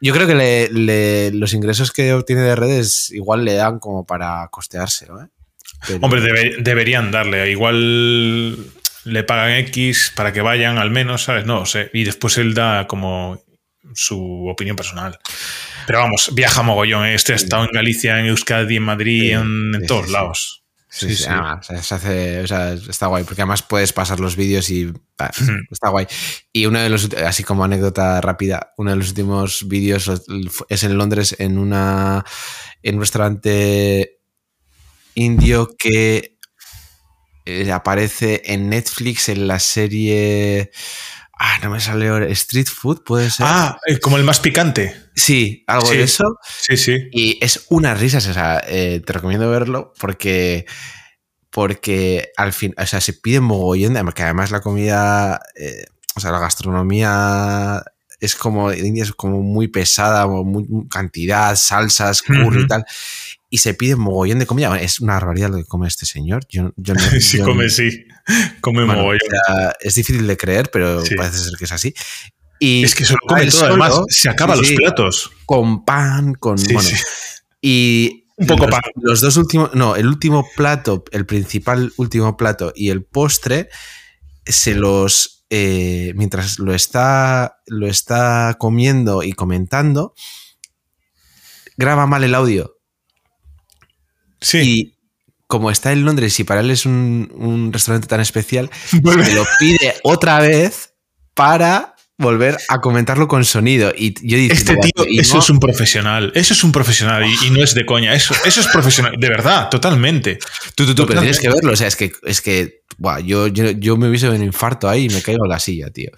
[0.00, 5.30] Yo creo que los ingresos que obtiene de redes igual le dan como para costeárselo.
[6.02, 6.20] Hombre,
[6.58, 7.50] deberían darle.
[7.50, 8.56] Igual
[9.04, 11.46] le pagan X para que vayan al menos, ¿sabes?
[11.46, 11.90] No sé.
[11.94, 13.42] Y después él da como
[13.94, 15.18] su opinión personal.
[15.86, 17.06] Pero vamos, viaja mogollón.
[17.06, 17.14] ¿eh?
[17.14, 20.64] Este ha estado en Galicia, en Euskadi, en Madrid, en, todos lados.
[20.88, 24.92] Sí, sí, se hace, o sea, está guay, porque además puedes pasar los vídeos y
[25.70, 26.06] está guay.
[26.52, 30.08] Y uno de los, así como anécdota rápida, uno de los últimos vídeos
[30.68, 32.24] es en Londres en una
[32.84, 34.20] en un restaurante
[35.14, 36.38] indio que
[37.44, 40.70] eh, aparece en Netflix en la serie
[41.38, 42.26] Ah, no me sale ahora.
[42.28, 43.46] Street food puede ser.
[43.48, 44.96] Ah, eh, como el más picante.
[45.14, 46.38] Sí, algo de eso.
[46.44, 47.08] Sí, sí.
[47.12, 50.66] Y es una risa, o sea, eh, te recomiendo verlo porque.
[51.50, 55.84] Porque al fin, o sea, se pide mogollón, que además la comida, eh,
[56.16, 57.80] o sea, la gastronomía
[58.18, 62.84] es como, India es como muy pesada, muy, cantidad, salsas, curry y tal
[63.54, 64.76] y se pide mogollón de comida.
[64.80, 66.44] Es una barbaridad lo que come este señor.
[66.48, 68.04] Yo, yo no, sí, come, sí.
[68.60, 69.20] Come mogollón.
[69.78, 71.94] es difícil de creer, pero parece ser que es así.
[72.58, 75.30] Y es que se lo come todo, además se acaba los platos.
[75.46, 76.56] Con pan, con.
[76.72, 76.88] bueno,
[77.60, 78.20] Y.
[78.36, 78.82] Un poco pan.
[78.96, 79.74] Los dos últimos.
[79.74, 83.68] No, el último plato, el principal último plato y el postre,
[84.44, 85.44] se los.
[85.50, 90.14] Eh, mientras lo está, lo está comiendo y comentando,
[91.76, 92.78] graba mal el audio.
[94.40, 94.58] Sí.
[94.58, 94.94] Y
[95.46, 98.70] como está en Londres y para él es un, restaurante tan especial,
[99.02, 100.94] me lo pide otra vez
[101.34, 103.92] para volver a comentarlo con sonido.
[103.96, 106.32] Y yo este tío, eso es un profesional.
[106.34, 108.14] Eso es un profesional y, no es de coña.
[108.14, 109.14] Eso, eso es profesional.
[109.18, 110.38] De verdad, totalmente.
[110.74, 111.72] Tú, tú, tú, pero tienes que verlo.
[111.72, 112.82] O sea, es que, es que
[113.24, 116.10] yo, yo, me hubiese un infarto ahí y me caigo en la silla, tío.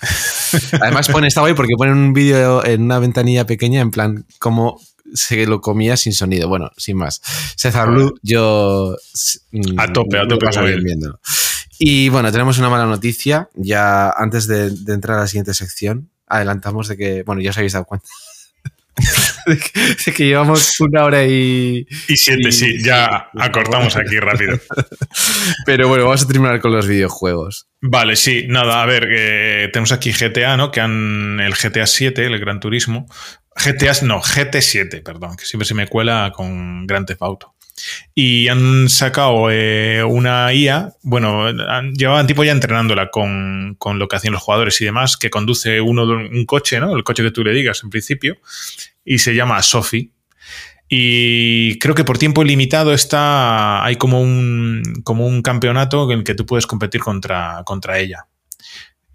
[0.80, 4.80] Además, pone, está guay porque pone un vídeo en una ventanilla pequeña en plan, como
[5.14, 6.48] se lo comía sin sonido.
[6.48, 7.22] Bueno, sin más.
[7.56, 8.96] César Blue, yo.
[9.52, 10.46] Mm, a tope, a tope.
[10.82, 11.20] viéndolo.
[11.78, 13.48] Y bueno, tenemos una mala noticia.
[13.54, 17.72] Ya antes de, entrar a la siguiente sección, adelantamos de que, bueno, ya os habéis
[17.72, 18.08] dado cuenta.
[19.46, 21.86] de, que, llevamos una hora y.
[22.08, 24.58] Y siete, sí, ya acortamos aquí rápido.
[25.66, 27.68] Pero bueno, vamos a terminar con los videojuegos.
[27.82, 30.70] Vale, sí, nada, a ver, eh, tenemos aquí GTA, ¿no?
[30.70, 31.40] Que han.
[31.40, 33.06] El GTA 7, el Gran Turismo,
[33.56, 37.55] GTA, no, GT7, perdón, que siempre se me cuela con Grand Theft Auto.
[38.14, 41.50] Y han sacado eh, una IA, bueno,
[41.92, 46.04] llevaban tipo ya entrenándola con, lo que hacían los jugadores y demás, que conduce uno
[46.04, 46.96] un coche, ¿no?
[46.96, 48.38] El coche que tú le digas en principio,
[49.04, 50.10] y se llama Sophie.
[50.88, 53.84] Y creo que por tiempo limitado está.
[53.84, 58.26] Hay como un, como un campeonato en el que tú puedes competir contra, contra ella.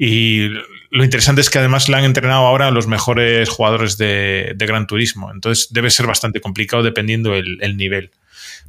[0.04, 0.50] Y
[0.90, 5.32] lo interesante es que además la han entrenado ahora los mejores jugadores de, Gran Turismo.
[5.32, 8.10] Entonces debe ser bastante complicado dependiendo el, nivel.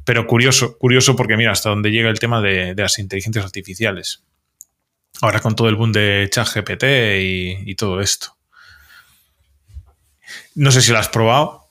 [0.05, 4.23] Pero curioso, curioso porque mira hasta dónde llega el tema de, las inteligencias artificiales.
[5.21, 8.35] Ahora con todo el boom de ChatGPT y, y todo esto.
[10.55, 11.69] No sé si lo has probado.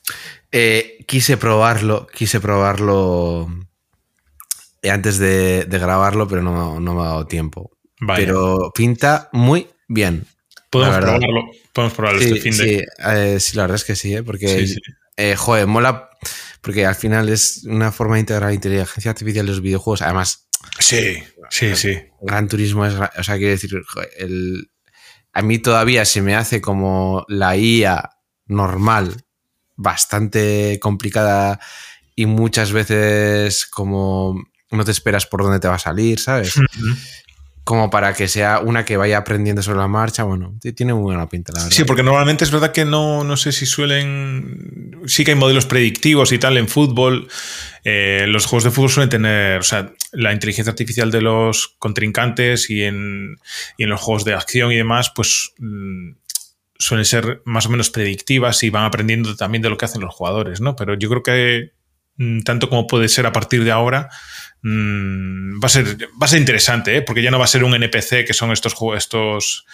[0.50, 3.48] Eh, quise probarlo, quise probarlo
[4.90, 7.70] antes de, grabarlo, pero no, no, me ha dado tiempo.
[8.16, 10.26] Pero pinta muy bien.
[10.68, 12.64] Podemos probarlo, podemos probarlo este fin de.
[12.64, 14.22] Sí, eh, sí, la verdad es que sí, ¿eh?
[14.22, 14.66] porque,
[15.16, 16.10] eh, joder, mola,
[16.62, 20.00] porque al final es una forma de integrar la inteligencia artificial en los videojuegos.
[20.00, 20.48] Además,
[20.78, 21.98] sí, sí, sí.
[22.22, 23.70] Gran Turismo es, o sea, quiero decir,
[24.16, 24.70] el,
[25.32, 28.10] a mí todavía se me hace como la IA
[28.46, 29.24] normal,
[29.76, 31.58] bastante complicada
[32.14, 34.40] y muchas veces como
[34.70, 36.54] no te esperas por dónde te va a salir, ¿sabes?
[37.64, 40.24] Como para que sea una que vaya aprendiendo sobre la marcha.
[40.24, 41.76] Bueno, tiene muy buena pinta, la verdad.
[41.76, 45.00] Sí, porque normalmente es verdad que no, no sé si suelen.
[45.06, 47.28] Sí que hay modelos predictivos y tal en fútbol.
[47.84, 49.60] Eh, los juegos de fútbol suelen tener.
[49.60, 53.36] O sea, la inteligencia artificial de los contrincantes y en,
[53.76, 55.52] y en los juegos de acción y demás, pues.
[55.58, 56.12] Mm,
[56.78, 60.12] suelen ser más o menos predictivas y van aprendiendo también de lo que hacen los
[60.12, 60.74] jugadores, ¿no?
[60.74, 61.70] Pero yo creo que
[62.44, 64.08] tanto como puede ser a partir de ahora,
[64.64, 67.02] Mm, va, a ser, va a ser interesante, ¿eh?
[67.02, 69.66] porque ya no va a ser un NPC que son estos, estos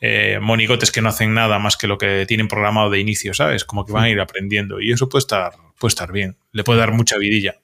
[0.00, 3.64] eh, monigotes que no hacen nada más que lo que tienen programado de inicio, ¿sabes?
[3.64, 6.78] Como que van a ir aprendiendo y eso puede estar, puede estar bien, le puede
[6.78, 7.56] dar mucha vidilla.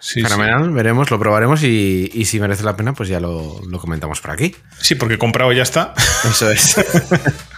[0.00, 4.32] Fenomenal, veremos, lo probaremos y, si merece la pena, pues ya lo, lo comentamos por
[4.32, 4.54] aquí.
[4.80, 5.94] Sí, porque comprado ya está.
[6.24, 6.76] Eso es.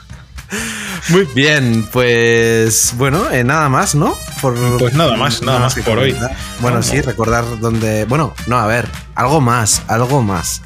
[1.09, 4.17] Muy bien, pues bueno, eh, nada más, ¿no?
[4.41, 6.17] pues nada más, nada, más, por hoy.
[6.61, 8.05] Bueno, sí, recordar dónde.
[8.05, 10.63] Bueno, no, a ver, algo más, algo más.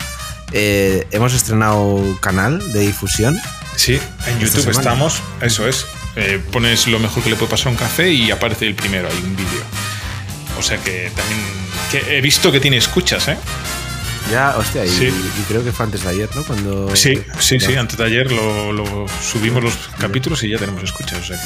[0.52, 3.40] Eh, hemos estrenado canal de difusión.
[3.76, 5.86] Sí, en YouTube estamos, eso es.
[6.16, 9.08] Eh, pones lo mejor que le puede pasar a un café y aparece el primero,
[9.08, 9.62] hay un vídeo.
[10.58, 11.40] O sea que también
[11.90, 13.36] que he visto que tiene escuchas, ¿eh?
[14.30, 15.12] Ya, hostia, y,
[15.48, 16.42] creo que fue antes de ayer, ¿no?
[16.44, 21.20] Cuando, sí, sí, sí, antes de ayer lo, subimos los capítulos y ya tenemos escuchas.
[21.20, 21.40] O sea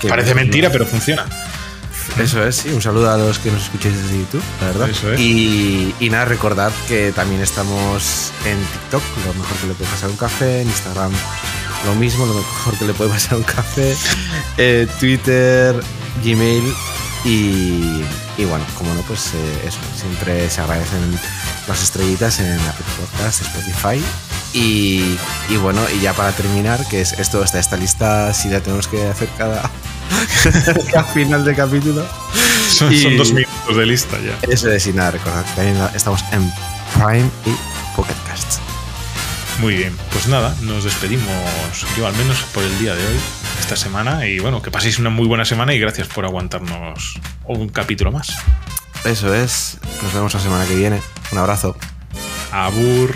[0.00, 1.26] que parece mentira, pero funciona.
[2.18, 2.68] Eso es, sí.
[2.70, 4.90] Un saludo a los que nos escucháis desde YouTube, la verdad.
[4.90, 5.20] Eso es.
[5.20, 10.16] Y, nada, recordad que también estamos en TikTok, lo mejor que le puede pasar un
[10.16, 11.12] café, en Instagram
[11.84, 13.94] lo mismo, lo mejor que le puede pasar un café,
[14.58, 15.78] eh, Twitter,
[16.24, 16.64] Gmail
[17.24, 18.02] y,
[18.36, 21.18] y, bueno, como no, pues eh, eso, siempre se agradecen
[21.68, 24.02] las estrellitas en Apple Podcast, Spotify.
[24.52, 25.16] Y,
[25.48, 28.88] y, bueno, y ya para terminar, que es esto, esta, esta lista, si la tenemos
[28.88, 29.70] que hacer cada,
[31.14, 32.06] final de capítulo.
[32.68, 34.38] Son, dos minutos de lista ya.
[34.50, 36.52] Eso es, y nada, recordad que también estamos en
[36.94, 38.60] Prime y Pocket Cast.
[39.60, 41.26] Muy bien, pues nada, nos despedimos
[41.96, 43.20] yo al menos por el día de hoy,
[43.64, 47.70] esta semana, y bueno, que paséis una muy buena semana y gracias por aguantarnos un
[47.70, 48.36] capítulo más.
[49.06, 51.00] Eso es, nos vemos la semana que viene.
[51.32, 51.74] Un abrazo.
[52.52, 53.14] Abur.